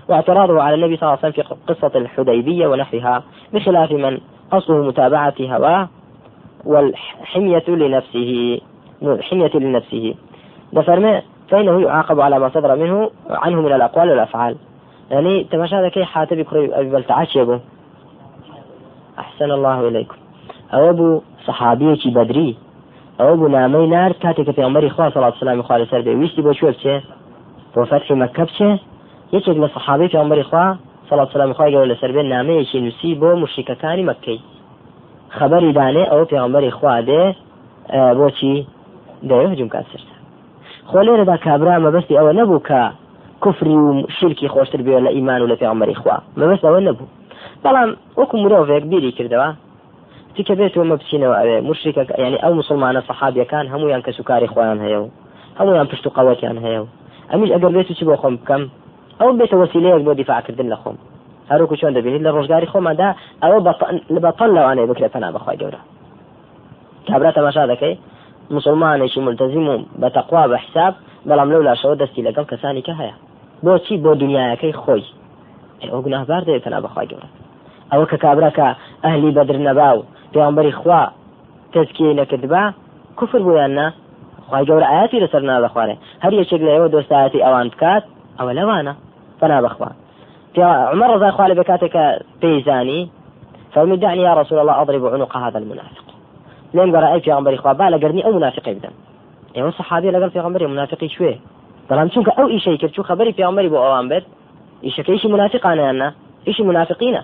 واعتراضه 0.09 0.61
على 0.61 0.75
النبي 0.75 0.97
صلى 0.97 1.03
الله 1.03 1.19
عليه 1.23 1.33
وسلم 1.33 1.43
في 1.43 1.73
قصة 1.73 1.91
الحديبية 1.95 2.67
ونحوها 2.67 3.23
بخلاف 3.53 3.91
من 3.91 4.17
أصله 4.51 4.87
متابعة 4.87 5.33
هواه 5.39 5.89
والحمية 6.65 7.63
لنفسه 7.67 8.61
حمية 9.21 9.51
لنفسه. 9.55 10.15
دفرمي 10.73 11.21
فإنه 11.49 11.81
يعاقب 11.81 12.19
على 12.19 12.39
ما 12.39 12.49
صدر 12.49 12.75
منه 12.75 13.11
عنه 13.29 13.61
من 13.61 13.73
الأقوال 13.73 14.09
والأفعال. 14.09 14.55
يعني 15.11 15.43
تماشى 15.43 15.89
كي 15.89 16.05
حاتب 16.05 16.45
أبي 16.53 16.89
بلتعاش 16.89 17.37
ئەحسن 19.19 19.51
الله 19.57 19.77
عليكم 19.89 20.17
ئەوە 20.73 20.91
بوو 20.97 21.21
سەحابەیەکی 21.45 22.09
بەدری 22.17 22.51
ئەوە 23.19 23.33
بوو 23.39 23.53
نامەی 23.57 23.87
نار 23.95 24.11
کاتێککە 24.23 24.53
پێمەری 24.59 24.89
خوا 24.95 25.05
سەڵات 25.15 25.33
سلامی 25.39 25.63
خوارە 25.67 25.85
سەر 25.91 26.01
دەویستی 26.07 26.41
بۆ 26.45 26.51
چوە 26.59 26.71
بچێ 26.73 26.95
بۆ 27.73 27.81
فەتحی 27.89 28.15
مەکە 28.21 28.43
بچێ 28.49 28.71
یەکێک 29.35 29.57
لە 29.63 29.67
سەحابەی 29.75 30.09
پێمەری 30.13 30.45
خوا 30.49 30.65
سەڵات 31.09 31.29
سلامی 31.33 31.53
خوای 31.57 31.71
گەورە 31.73 31.89
لەسەر 31.91 32.11
بێن 32.15 32.27
نامەیەکی 32.33 32.79
نووسی 32.85 33.11
بۆ 33.21 33.29
مشیکەکانی 33.41 34.07
مەکەی 34.09 34.39
خەبەری 35.37 35.71
دانێ 35.77 36.03
ئەوە 36.11 36.25
پێمەری 36.31 36.71
خوا 36.77 36.95
دێ 37.09 37.23
بۆچی 38.19 38.55
دەهجم 39.29 39.69
کات 39.73 39.85
سرتا 39.91 40.15
خۆ 40.89 40.99
لێرەدا 41.05 41.35
کابرا 41.45 41.75
مەبەستی 41.85 42.17
ئەوە 42.19 42.31
نەبوو 42.39 42.65
کە 42.69 42.81
کوفری 43.43 43.77
و 43.77 44.07
شرکی 44.17 44.47
خۆشتر 44.53 44.81
بێ 44.85 44.95
لە 45.05 45.11
ئیمان 45.15 45.41
و 45.41 45.47
لە 45.51 45.55
پێمەری 45.61 45.95
خوا 46.01 46.17
مەبەست 46.39 46.63
ئەوە 46.67 46.79
نەبوو. 46.87 47.07
بەڵام 47.63 47.89
وەکو 48.19 48.35
مرۆڤێک 48.43 48.83
بیری 48.91 49.11
کردەوە. 49.17 49.49
تیکە 50.35 50.53
بێتەوە 50.59 50.85
بچینەوە 50.99 51.35
ئەوێ 51.39 51.57
مشرکە 51.69 52.03
ینی 52.23 52.39
ئەو 52.43 52.53
مسلمانە 52.59 53.01
سەحابیەکان 53.07 53.65
هەمویان 53.73 54.01
کە 54.05 54.11
سوکاری 54.17 54.51
خۆیان 54.53 54.79
هەیە 54.85 54.99
و 55.03 55.07
هەمویان 55.59 55.87
پشت 55.91 56.05
و 56.07 56.13
قەوەتیان 56.17 56.57
هەیە 56.65 56.79
و 56.83 56.87
ئەمیش 57.31 57.49
ئەگەر 57.55 57.71
بێت 57.75 57.89
چی 57.97 58.05
بۆ 58.09 58.15
خۆم 58.21 58.35
بکەم؟ 58.39 58.63
ئەو 59.19 59.29
بێتە 59.39 59.55
وسیلەیەک 59.61 60.01
بۆ 60.07 60.11
دیفاعکردن 60.19 60.67
لە 60.73 60.77
خۆم. 60.81 60.97
هەروکو 61.51 61.75
چۆن 61.79 61.91
دەبینیت؟ 61.97 62.23
لە 62.27 62.31
ڕۆژگاری 62.35 62.71
خۆماندا 62.73 63.09
ئەوە 63.43 63.59
لە 64.13 64.19
بەپەل 64.25 64.49
لەوانەیە 64.57 64.89
بکرێت 64.91 65.11
پەنا 65.15 65.29
بەخوای 65.35 65.57
گەورە. 65.61 65.81
کابرا 67.07 67.31
تەماشا 67.37 67.63
دەکەی 67.71 67.95
مسلمانێکی 68.55 69.19
ملتزم 69.27 69.65
و 69.69 69.75
بە 70.01 70.09
تەقوا 70.15 70.43
بە 70.51 70.57
حساب 70.63 70.93
بەڵام 71.29 71.49
لەو 71.53 71.61
لاشەوە 71.67 71.95
دەستی 72.01 72.25
لەگەڵ 72.27 72.45
کەسانی 72.51 72.85
کە 72.87 72.93
هەیە. 72.99 73.15
بۆچی 73.65 73.95
بۆ 74.03 74.11
دنیاەکەی 74.21 74.73
خۆی؟ 74.81 75.05
ئەو 75.91 76.01
گوناهبار 76.05 76.41
دەوێت 76.47 76.63
تەنا 76.65 76.79
بەخوا 76.85 77.03
گەورە. 77.11 77.29
ئەوە 77.91 78.05
کە 78.11 78.17
کابراکە 78.23 78.67
ئەهلی 79.03 79.31
بەدر 79.37 79.57
نەبا 79.67 79.89
و 79.97 80.05
پێغمبەری 80.33 80.73
خوا 80.79 81.01
تەزکیە 81.73 82.17
نەکردبا 82.19 82.63
کوفر 83.17 83.41
بوویان 83.47 83.73
نا. 83.79 83.87
خی 84.49 84.65
گەورە 84.69 84.87
ئاەتی 84.91 85.19
لەسەر 85.23 85.43
نابەخوارێ. 85.49 85.95
هەر 86.23 86.33
یەکێک 86.41 86.61
لە 86.67 86.71
ئێوە 86.75 86.87
دۆستایەتی 86.95 87.43
ئەوان 87.45 87.67
بکات 87.73 88.03
ئەوە 88.39 88.51
لەوانە. 88.57 88.93
فنا 89.39 89.61
بخوا 89.61 89.89
عمر 90.93 91.09
الله 91.15 91.41
عنه 91.41 91.53
بكاتك 91.53 91.95
بيزاني 92.41 93.09
فالمدعني 93.73 94.21
يا 94.21 94.33
رسول 94.33 94.59
الله 94.59 94.81
أضرب 94.81 95.05
عنق 95.13 95.37
هذا 95.37 95.57
المنافق. 95.59 96.05
لێن 96.73 96.89
بەڕای 96.95 97.21
پێغمبەری 97.25 97.57
خوا 97.61 97.73
با 97.73 97.89
لەگەرنی 97.89 98.23
ئەو 98.25 98.33
منافقی 98.33 98.73
بدەن. 98.73 98.95
ئێوە 99.55 99.71
سەحابی 99.77 100.11
لەگەڵ 100.11 100.29
پێغمبەری 100.35 100.65
منافقی 100.73 101.09
کوێ 101.15 101.35
بەڵام 101.89 102.07
چونکە 102.13 102.31
ئەو 102.37 102.47
ئیشەی 102.53 102.77
کرد 102.77 102.91
چوو 102.95 103.03
خبری 103.09 103.33
پێغمبەری 103.39 103.69
بۆ 103.73 103.79
ئەوان 103.85 104.05
بێت 104.11 104.25
ئیشەکەیشی 104.85 105.27
منافقانیاننا 105.35 106.09
ئیشی 106.47 106.63
منافقینە. 106.69 107.21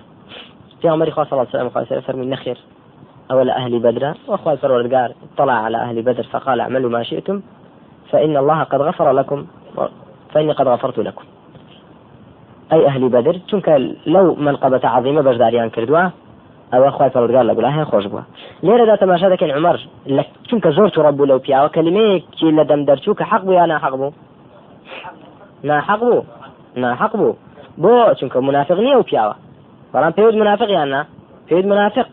پێغمبەری 0.82 1.10
خوا 1.10 1.24
صلی 1.24 1.32
الله 1.32 1.46
عليه 1.54 1.70
وسلم 1.76 2.00
فرمي 2.00 2.26
نخير 2.26 2.58
أو 3.30 3.42
لأهل 3.42 3.78
بدر 3.78 4.14
وأخوة 4.28 4.58
الوردقار 4.64 5.12
اطلع 5.34 5.52
على 5.52 5.76
أهل 5.76 6.02
بدر 6.02 6.22
فقال 6.22 6.60
اعملوا 6.60 6.90
ما 6.90 7.02
شئتم 7.02 7.42
فإن 8.10 8.36
الله 8.36 8.62
قد 8.62 8.80
غفر 8.80 9.12
لكم 9.12 9.46
فإني 10.32 10.52
قد 10.52 10.68
غفرت 10.68 10.98
لكم. 10.98 11.24
أي 12.72 12.86
أهل 12.86 13.08
بدر 13.08 13.40
چونك 13.48 13.68
لو 14.06 14.34
منقبة 14.34 14.80
عظيمة 14.84 15.20
بجداريان 15.20 15.70
كردوا 15.70 16.10
ئەوە 16.72 16.90
خخوای 16.90 17.10
پەرگار 17.10 17.44
لە 17.50 17.54
گولا 17.56 17.70
هەیە 17.76 17.86
خۆش 17.90 18.06
بووە. 18.10 18.22
لێرەدا 18.66 18.96
تەماشا 19.02 19.28
دەکەن 19.34 19.50
عمەر 19.56 19.76
لە 20.16 20.22
چونکە 20.48 20.68
زۆر 20.76 20.88
تووڕە 20.94 21.12
بوو 21.16 21.26
لەو 21.30 21.38
پیاوە 21.44 21.68
کەلیمەیەکی 21.76 22.56
لە 22.58 22.64
دەم 22.70 22.80
دەرچوو 22.88 23.18
کە 23.18 23.24
حەق 23.30 23.42
بوو 23.44 23.58
یا 23.60 23.66
ناحەق 23.72 23.94
بوو؟ 24.00 24.12
ناحەق 25.64 26.00
بوو. 26.00 26.24
ناحەق 26.82 27.12
بوو. 27.20 27.36
بۆ 27.82 27.94
چونکە 28.18 28.36
منافق 28.36 28.78
نییە 28.86 28.96
و 28.98 29.08
پیاوە. 29.08 29.34
بەڵام 29.96 30.12
پێوت 30.18 30.34
منافق 30.42 30.68
یاننا 30.70 31.00
پێوت 31.48 31.66
منافق. 31.72 32.06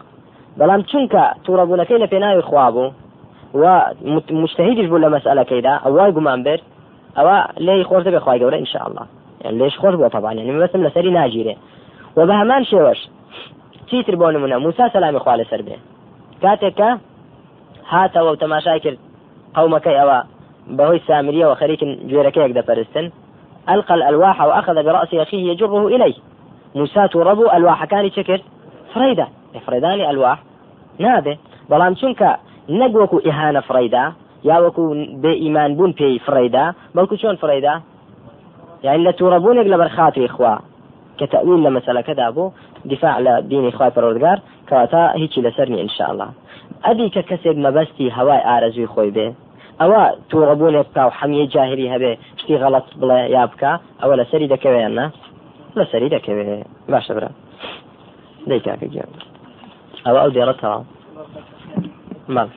بەڵام 0.60 0.82
چونکە 0.90 1.24
تووڕەبوونەکەی 1.44 2.02
لە 2.04 2.08
پێناوی 2.14 2.42
خوا 2.50 2.72
بوو 2.72 2.92
و 3.62 3.64
مشتهیدش 4.44 4.88
بوو 4.90 5.04
لە 5.06 5.10
مەسئلەکەیدا 5.16 5.74
ئەوای 5.86 6.12
گومان 6.18 6.40
بێت 6.46 6.62
ئەوە 7.18 7.38
لێی 7.66 7.84
خۆش 7.90 8.04
دەبێ 8.08 8.20
خخوای 8.22 8.40
گەورە 8.42 8.58
انشاء 8.64 8.84
الله 8.88 9.06
يعني 9.44 9.58
ليش 9.58 9.76
خۆش 9.82 9.94
بووە 10.00 10.10
يعني 10.24 10.52
بەسم 10.64 10.82
لەسەری 10.88 11.12
ناگیرێ 11.20 11.56
و 12.18 12.20
بە 12.28 12.34
هەمان 12.42 12.64
شێوەش 12.72 13.00
چیتر 13.90 14.16
بۆ 14.20 14.28
نمونە 14.36 14.56
موسا 14.66 14.90
سەلامی 14.94 15.20
خوا 15.24 15.36
لەسەر 15.42 15.62
بێ 15.68 15.76
کاتێک 16.42 16.74
کە 16.80 16.90
هاتەوە 17.92 18.30
و 18.32 18.42
تەماشای 18.44 18.80
کرد 18.80 18.98
قومەکەی 19.56 19.98
ئەوە 20.00 20.20
بەهۆی 20.78 21.02
سامریەوە 21.08 21.56
خەریکن 21.62 21.92
گوێرەکەیەک 22.10 22.52
دەپەرستن 22.58 23.06
ألقى 23.74 23.94
الألواح 23.94 24.38
وأخذ 24.42 24.76
برأس 24.88 25.12
أخيه 25.14 25.44
يجره 25.52 25.88
إليه 25.96 26.18
موسى 26.76 27.08
توربو 27.08 27.46
ألواح 27.56 27.86
كان 27.86 28.12
شكر 28.12 28.42
فريدة. 28.94 29.28
فريداني 29.66 30.10
ألواح 30.10 30.40
نابه. 31.00 31.38
بەڵام 31.70 31.94
چونکە 32.00 32.30
نەگوەکو 32.80 33.18
ئیهانە 33.26 33.62
فرەیدا 33.68 34.06
یا 34.50 34.58
وەکو 34.64 34.84
بێ 35.24 35.34
ئیمان 35.44 35.72
بوون 35.78 35.92
پێی 36.00 36.22
فرەیدا 36.26 36.66
بەڵکو 36.96 37.16
چۆن 37.22 37.36
فرەیدا 37.42 37.76
یعنی 38.86 39.04
لە 39.08 39.12
تووڕەبوونێک 39.18 39.68
لە 39.74 39.78
بەرخاتری 39.82 40.34
خوا 40.36 40.56
کە 41.18 41.26
تەویل 41.34 41.60
لە 41.66 41.70
مەسلەکەدا 41.76 42.28
بوو 42.36 42.54
دیفاع 42.90 43.16
لە 43.26 43.34
دینی 43.50 43.72
خی 43.78 43.92
پەرۆردگار 43.96 44.38
کەواتە 44.70 45.02
هیچی 45.22 45.44
لەسەر 45.46 45.68
نیە 45.72 45.84
انشاءله 45.86 46.28
ئەدی 46.86 47.08
کە 47.16 47.22
کەسێک 47.30 47.58
مەبەستی 47.66 48.14
هەوای 48.18 48.46
ئارەزوی 48.48 48.92
خۆی 48.94 49.12
بێ 49.16 49.28
ئەوە 49.82 50.02
تووڕەبوونێ 50.30 50.82
بکە 50.88 51.04
و 51.08 51.16
حەمیە 51.20 51.46
جاهری 51.54 51.92
هەبێ 51.94 52.14
شتی 52.40 52.60
غەڵت 52.62 52.88
بڵێ 53.02 53.20
یا 53.36 53.44
بکە 53.52 53.72
ئەوە 54.02 54.16
لەسەری 54.20 54.52
نە 55.76 55.80
لەسەری 55.82 56.10
دەکەوێت 56.16 56.50
باشە 56.92 57.14
برا. 57.18 57.30
دەی 58.50 58.60
کاکە 58.66 58.88
گیان. 58.94 59.12
ئەوە 60.06 60.20
ئەو 60.24 60.32
دێڕێتەوە 60.36 60.80
مەڵ 62.36 62.50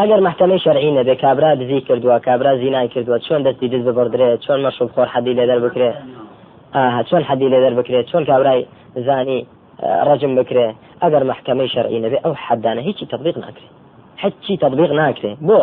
ئەگەر 0.00 0.20
محکمەی 0.26 0.60
شەرعی 0.64 0.92
نەبێ 0.98 1.14
کابرا 1.22 1.50
دزی 1.60 1.80
کردووە 1.88 2.16
کابرا 2.26 2.52
زینای 2.62 2.88
کردووە 2.94 3.18
چۆن 3.26 3.40
دەستی 3.46 3.68
دز 3.72 3.82
ببڕدرێت 3.88 4.38
چۆن 4.44 4.58
مەشوب 4.66 4.88
خۆر 4.94 5.08
حەدی 5.14 5.34
لێ 5.38 5.44
دەر 5.50 5.60
بکرێت 5.66 5.96
چۆن 7.08 7.22
حەدی 7.28 7.48
لێ 7.52 7.58
دەر 7.64 7.74
بکرێت 7.78 8.06
چۆن 8.10 8.22
کابرای 8.30 8.62
زانی 9.06 9.40
ڕەجم 10.08 10.32
بکرێ. 10.38 10.66
ئەگەر 11.02 11.22
محکمەی 11.30 11.68
شەرعی 11.74 12.00
نەبێ 12.04 12.18
ئەو 12.24 12.34
حەدانە 12.44 12.82
هیچی 12.88 13.04
تطبیق 13.12 13.36
ناکرێت 13.44 13.85
هیچی 14.22 14.56
تطبیق 14.64 14.90
ناکرێت 15.00 15.38
بۆ 15.48 15.60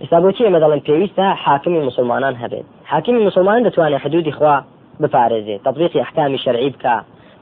ئێستا 0.00 0.18
بۆچی 0.24 0.42
ئێمە 0.46 0.60
دەڵێن 0.64 0.82
پێویستە 0.88 1.26
حاکمی 1.44 1.80
مسلمانان 1.88 2.34
هەبێت 2.42 2.66
حاکمی 2.92 3.20
مسلمانان 3.28 3.62
دەتوانێت 3.68 4.00
حدودی 4.04 4.32
خوا 4.38 4.56
بپارێزێت 5.02 5.60
تطبیقی 5.68 6.00
احکامی 6.00 6.38
شەرعی 6.44 6.70
بکە 6.74 6.96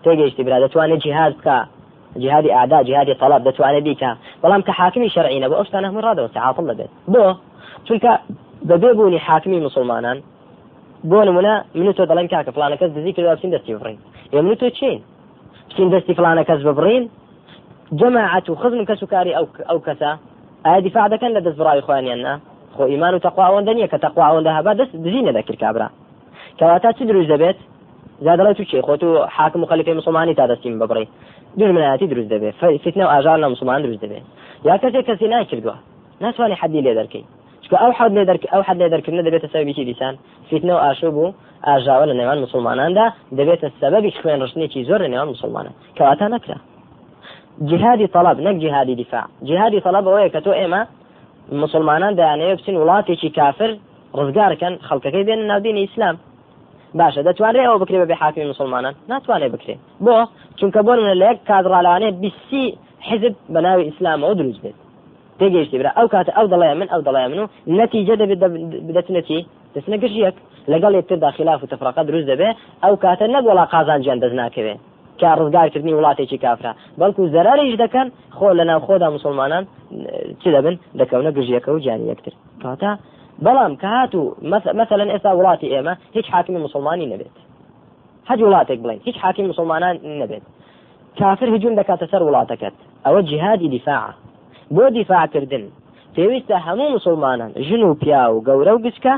تێگەیشتی 0.04 0.42
برا 0.46 0.58
دەتوانێت 0.64 1.00
جهاد 1.06 1.32
بکە 1.38 1.56
جهادی 2.22 2.50
ئادا 2.56 2.82
جهادی 2.88 3.14
طلب 3.14 3.40
دەتوانێت 3.48 3.84
بیکە 3.88 4.10
بەڵام 4.42 4.62
کە 4.66 4.72
حاکمی 4.80 5.08
شەرعی 5.14 5.40
نەبوو 5.44 5.58
ئەوشتانە 5.58 5.86
هەموو 5.88 6.04
ڕادەوە 6.06 6.34
تعاطل 6.34 6.64
دەبێت 6.70 6.90
بۆ 7.12 7.24
چونکە 7.86 8.12
بەبێ 8.68 8.90
بوونی 8.98 9.18
حاکمی 9.18 9.60
مسلمانان 9.60 10.18
بۆ 11.10 11.18
نمونە 11.28 11.54
من 11.74 11.92
تۆ 11.96 12.02
دەڵێن 12.10 12.28
کاکە 12.32 12.50
فلانە 12.56 12.76
کەس 12.80 12.90
دزی 12.96 13.12
کردو 13.12 13.30
بچین 13.36 13.50
دەستی 13.54 13.72
بڕین 13.80 13.98
یا 14.32 14.42
من 14.42 14.54
تۆ 14.60 14.68
چین 14.78 14.98
بچین 15.92 16.18
خزم 18.62 18.84
کەس 18.84 19.02
و 19.02 19.06
کاری 19.06 19.32
ئەو 19.34 19.78
ئایا 20.68 20.80
دیفاع 20.86 21.08
دەکەن 21.14 21.30
لە 21.36 21.40
دەست 21.46 21.58
بڕای 21.60 21.80
خۆیان 21.86 22.20
نا 22.26 22.34
خۆ 22.76 22.84
ئیمان 22.92 23.14
و 23.14 23.18
تەخوا 23.26 23.44
ئەوەندە 23.48 23.72
نییە 23.76 23.88
کە 23.92 23.98
تەخوا 24.04 24.24
ئەوەندە 24.28 24.50
هەبا 24.58 24.72
دەست 24.80 24.92
دزینە 25.04 25.32
دەکرد 25.38 25.58
کابرا 25.62 25.88
کەواتە 26.58 26.90
چ 26.96 27.00
دروست 27.10 27.30
دەبێت 27.34 27.58
زیادەڵی 28.24 28.54
تو 28.58 28.64
چێ 28.70 28.80
خۆت 28.86 29.02
و 29.08 29.10
حاکم 29.36 29.60
و 29.62 29.66
خەلیفەی 29.70 29.96
مسلمانی 30.00 30.34
تا 30.38 30.44
دەستیم 30.52 30.74
ببڕی 30.80 31.06
دژمنایەتی 31.58 32.06
دروست 32.12 32.30
دەبێت 32.34 32.54
فتنە 32.84 33.04
و 33.06 33.10
ئاژار 33.14 33.38
لە 33.42 33.46
مسلمان 33.54 33.82
دروست 33.82 34.02
دەبێت 34.04 34.24
یا 34.68 34.76
کەسێک 34.82 35.04
کەسی 35.08 35.26
ناکردووە 35.34 35.76
ناتوانانی 36.20 36.82
لێ 36.86 36.92
ئەو 37.72 37.92
حد 37.98 38.12
لێ 38.16 38.24
دەرک 38.28 38.44
ئەو 38.52 38.62
حد 38.68 38.76
لێ 38.80 38.88
دەرکردن 38.94 39.22
دەبێتە 39.28 39.48
سەبیکی 39.54 39.84
دیسان 39.88 40.14
فتنە 40.50 40.72
و 40.76 40.80
ئاشوب 40.84 41.16
و 41.22 41.26
ئاژاوە 41.66 42.04
لە 42.10 42.14
نێوان 42.20 42.38
مسلماناندا 42.44 43.06
دەبێتە 43.38 43.68
سەبەبی 43.80 44.10
خوێن 44.20 44.38
ڕشتێکی 44.44 44.80
زۆر 44.88 45.00
لە 45.04 45.08
نێوان 45.12 45.28
مسلمانە 45.34 45.72
کەواتە 45.96 46.26
نەکرا 46.34 46.58
جهادی 47.62 48.06
طلب 48.06 48.40
نەک 48.40 48.56
جهادی 48.62 48.94
دفاع. 48.94 49.24
جهادی 49.42 49.80
طلب 49.80 50.04
ئەوەیە 50.04 50.32
کە 50.34 50.40
تۆ 50.44 50.52
ئێمە 50.60 50.82
مسلمانان 51.52 52.12
دەیانەوێت 52.18 52.58
بچین 52.60 52.76
وڵاتێکی 52.80 53.30
کافر 53.38 53.70
ڕزگارکەن 54.14 54.74
خەڵکەکەی 54.88 55.24
بێن 55.28 55.40
ناودینی 55.50 55.80
ئیسلام. 55.80 56.16
باشە 56.98 57.20
دەتوانێت 57.28 57.66
ئەوە 57.66 57.78
بکرێ 57.82 58.06
بە 58.10 58.16
حاکمی 58.22 58.44
مسلمانان؟ 58.52 58.94
ناتوانێت 59.10 59.50
بکرێ. 59.54 59.74
بۆ 60.04 60.16
چونکە 60.58 60.80
بۆ 60.86 60.92
لە 60.98 61.14
لەیەک 61.22 61.38
کادڕالانێت 61.48 62.14
بیسی 62.22 62.64
حزب 63.08 63.34
بە 63.52 63.60
ناوی 63.66 63.84
ئیسلامەوە 63.88 64.34
دروست 64.40 64.60
بێت. 64.62 64.76
تێگەیشتی 65.38 65.78
برا. 65.80 65.90
ئەو 65.98 66.06
کاتە 66.14 66.30
ئەو 66.36 66.46
دەڵێ 66.52 66.70
من 66.80 66.88
ئەو 66.92 67.00
دەڵێ 67.06 67.24
من 67.30 67.38
و 67.42 67.46
نەتیجە 67.78 68.14
دەبێت 68.22 68.40
بدەتنەتی 68.88 69.40
دەستنە 69.74 69.96
گژیەک 70.02 70.36
لەگەڵ 70.72 70.92
یەکتردا 70.98 71.30
خلاف 71.38 71.62
و 71.62 71.66
تفرقە 71.72 72.02
دروست 72.08 72.28
دەبێ 72.32 72.48
ئەو 72.84 72.94
کاتە 73.04 73.26
نەگوڵا 73.34 73.64
قازانجیان 73.72 74.18
دەست 74.22 74.36
ناکەوێ 74.42 74.74
کە 75.20 75.28
ڕزگارکردنی 75.38 75.96
وڵاتێکی 75.98 76.38
کافرا 76.44 76.72
بەڵکو 77.00 77.22
زەراریش 77.34 77.74
دەکەن 77.84 78.08
خۆ 78.36 78.48
لە 78.58 78.64
ناو 78.70 78.80
خۆدا 78.86 79.08
مسلمانان 79.16 79.64
چ 80.40 80.44
دەبن؟ 80.54 80.74
دەکەونە 81.00 81.30
گژیەکە 81.36 81.70
و 81.72 81.78
جانی 81.86 82.06
یەکتر 82.12 82.34
کاتە 82.62 82.90
بەڵام 83.44 83.72
کە 83.80 83.88
هاتوو 83.96 84.34
مثلا 84.80 85.04
ئێستا 85.12 85.30
وڵاتی 85.38 85.68
ئێمە 85.74 85.94
هیچ 86.16 86.26
حاکمی 86.34 86.58
مسلمانی 86.66 87.06
نەبێت. 87.12 87.36
هەج 88.28 88.40
وڵاتێک 88.46 88.78
بڵین 88.84 89.00
هیچ 89.06 89.16
حاکم 89.22 89.44
مسلمانان 89.52 89.96
نەبێت. 90.20 90.44
کافر 91.18 91.48
هجوم 91.54 91.74
دەکاتە 91.80 92.06
سەر 92.12 92.22
وڵاتەکەت. 92.28 92.74
ئەوە 93.04 93.20
جیهادی 93.28 93.68
دیفاع. 93.74 94.04
بۆ 94.74 94.84
دیفاعکردن 94.96 95.64
پێویستە 96.14 96.56
هەموو 96.66 96.94
مسلمانان 96.96 97.52
ژن 97.66 97.82
و 97.82 97.94
پیا 98.02 98.22
و 98.34 98.44
گەورە 98.48 98.72
و 98.74 98.82
گچکە 98.84 99.14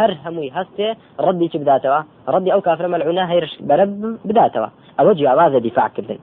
هەر 0.00 0.10
هەمووی 0.24 0.50
هەستێ 0.58 0.88
ڕەدی 1.24 1.48
چ 1.52 1.54
بداتەوە؟ 1.62 2.00
ڕەدی 2.32 2.50
ئەو 2.54 2.60
کافرە 2.66 2.88
مەلعونا 2.94 3.24
هەیرش 3.32 3.52
بەرە 3.68 3.86
بداتەوە. 4.28 4.68
ئەوە 5.00 5.12
جیاوازە 5.18 5.58
دیفاعکردن 5.66 6.20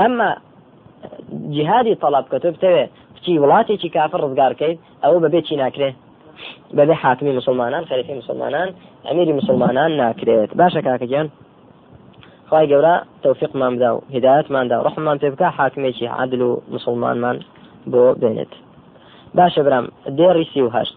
ئەمما 0.00 0.28
جیهادی 1.54 1.94
طلب 2.02 2.24
کە 2.30 2.38
تۆ 2.42 2.48
بتەوێ 2.54 2.84
بچی 3.14 3.32
وڵاتێکی 3.42 3.88
کافر 3.96 4.20
ڕزگارکەیت 4.24 4.78
ئەوە 5.04 5.18
بەبێ 5.24 5.40
چی 5.46 5.54
ناکرێت 5.62 5.96
بەبێ 6.76 6.94
حاکمی 7.02 7.32
مسلمانان 7.38 7.84
خەریفی 7.90 8.14
مسلمانان 8.20 8.68
ئەمیری 9.06 9.32
مسلمانان 9.40 9.90
ناکرێت. 10.02 10.50
باشە 10.60 10.80
کاکەگیان 10.86 11.28
خی 12.50 12.66
گەورە 12.70 12.94
تەوفیقمان 13.22 13.72
بدا 13.76 13.90
و 13.96 14.00
هدایەتماندا 14.14 14.76
ڕحمان 14.86 15.16
پێ 15.22 15.28
بکە 15.34 15.48
حاکمێکی 15.58 16.06
عادل 16.16 16.42
و 16.48 16.50
مسلمانمان 16.74 17.36
بۆ 17.92 18.02
بێنێت. 18.20 18.52
باشە 19.38 19.60
برام 19.66 19.86
دێڕی 20.18 20.46
سی 20.52 20.60
و 20.62 20.70
هەشت. 20.76 20.96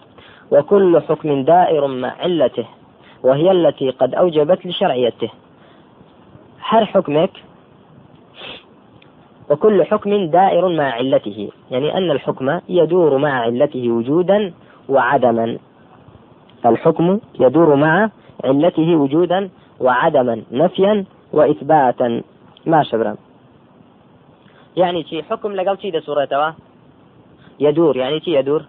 وكل 0.51 1.01
حكم 1.01 1.43
دائر 1.43 1.87
مع 1.87 2.15
علته 2.19 2.65
وهي 3.23 3.51
التي 3.51 3.89
قد 3.89 4.15
أوجبت 4.15 4.65
لشرعيته. 4.65 5.29
هر 6.61 6.85
حكمك؟ 6.85 7.31
وكل 9.49 9.83
حكم 9.83 10.25
دائر 10.25 10.67
مع 10.69 10.83
علته 10.83 11.49
يعني 11.71 11.97
أن 11.97 12.11
الحكم 12.11 12.59
يدور 12.69 13.17
مع 13.17 13.31
علته 13.41 13.91
وجودا 13.91 14.53
وعدما. 14.89 15.57
الحكم 16.65 17.19
يدور 17.39 17.75
مع 17.75 18.09
علته 18.43 18.95
وجودا 18.95 19.49
وعدما 19.79 20.41
نفيا 20.51 21.05
وإثباتا. 21.33 22.21
ما 22.65 22.83
شبرا؟ 22.83 23.15
يعني 24.77 25.03
شي 25.03 25.23
حكم 25.23 25.51
لقل 25.53 25.79
شي 25.79 25.91
ده 25.91 25.99
سورة 25.99 26.55
يدور 27.59 27.97
يعني 27.97 28.19
شي 28.19 28.35
يدور؟ 28.35 28.65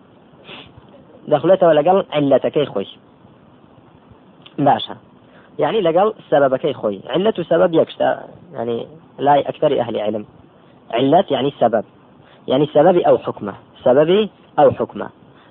دخلته 1.28 1.72
لقل 1.72 2.04
علتكي 2.12 2.66
خوي 2.66 2.86
باشا 4.58 4.96
يعني 5.58 5.80
لقل 5.80 6.14
سببكي 6.30 6.72
خوي 6.72 7.00
علة 7.06 7.34
سبب 7.42 7.74
يكشتا 7.74 8.28
يعني 8.52 8.86
لا 9.18 9.48
أكثر 9.48 9.80
أهل 9.80 10.00
علم. 10.00 10.24
علة 10.90 11.24
يعني 11.30 11.52
سبب. 11.60 11.84
يعني 12.48 12.66
سببي 12.66 13.00
أو 13.00 13.18
حكمة. 13.18 13.54
سببي 13.84 14.30
أو 14.58 14.70
حكمة. 14.70 15.10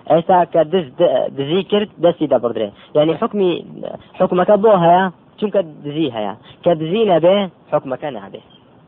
ئێستا 0.09 0.45
کە 0.53 0.61
دزی 1.37 1.63
کرد 1.71 1.89
دەستی 2.03 2.27
دەبدرێ 2.33 2.69
یعنی 2.95 3.13
حکمی 3.21 3.65
حکومەکە 4.19 4.55
بۆ 4.63 4.71
هەیە 4.83 5.03
چونکە 5.39 5.61
هەیە 6.15 6.33
کە 6.63 6.71
دزی 6.81 7.03
نەبێ 7.13 7.37
حکومەکە 7.71 8.09
نابێ 8.17 8.41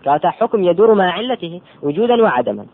كاتا 0.05 0.29
حكم 0.29 0.63
يدور 0.63 0.93
مع 0.93 1.09
علته 1.17 1.61
وجودا 1.83 2.23
وعدما. 2.23 2.65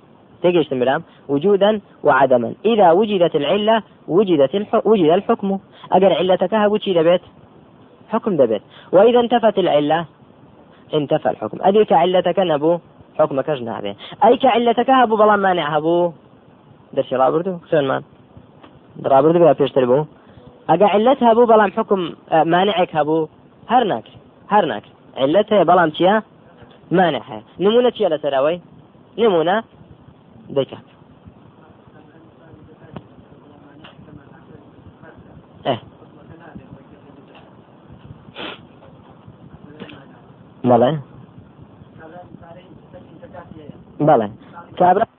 تجيش 0.47 0.67
تمرام 0.67 1.01
وجودا 1.29 1.71
وعدما. 2.03 2.53
إذا 2.65 2.91
وجدت 2.91 3.35
العلة 3.35 3.83
وجدت. 4.07 4.53
وجد 4.85 5.09
الحكم. 5.17 5.59
أجر 5.91 6.11
علتك 6.13 6.53
وجد 6.53 6.97
دبيت 6.97 7.21
حكم 8.11 8.37
دبيت 8.37 8.61
وإذا 8.91 9.19
انتفت 9.19 9.59
العلة 9.59 10.05
انتفى 10.93 11.29
الحكم. 11.29 11.57
أديك 11.61 11.91
علتك 11.93 12.39
نبو 12.39 12.77
حكمك 13.19 13.49
جنابه 13.49 13.95
أي 14.25 14.37
كعلتك 14.37 14.89
هبو 14.89 15.15
بلا 15.15 15.35
مانع 15.35 15.77
هبو. 15.77 16.11
درشي 16.93 17.15
رابردو 17.15 17.57
سون 17.71 17.87
مان. 17.87 18.03
ڕابرد 19.05 19.37
بە 19.37 19.53
پێشتر 19.59 19.85
بوو 19.85 20.05
ئەگە 20.69 20.87
علت 20.93 21.19
هەبوو 21.23 21.49
بەڵام 21.51 21.71
حکم 21.77 22.01
مانعێک 22.53 22.91
هەبوو 22.97 23.29
هەر 23.71 23.83
ناکر 23.91 24.13
هەر 24.53 24.65
ناکر 24.71 24.91
علت 25.17 25.47
هەیە 25.53 25.65
بەڵام 25.69 25.89
چییە 25.97 26.15
مانع 26.91 27.21
هەیە 30.55 30.77
نمونە 30.77 30.87
چیە 31.97 32.21
لەسەرەوەی 40.69 40.95
نمونە 43.99 45.16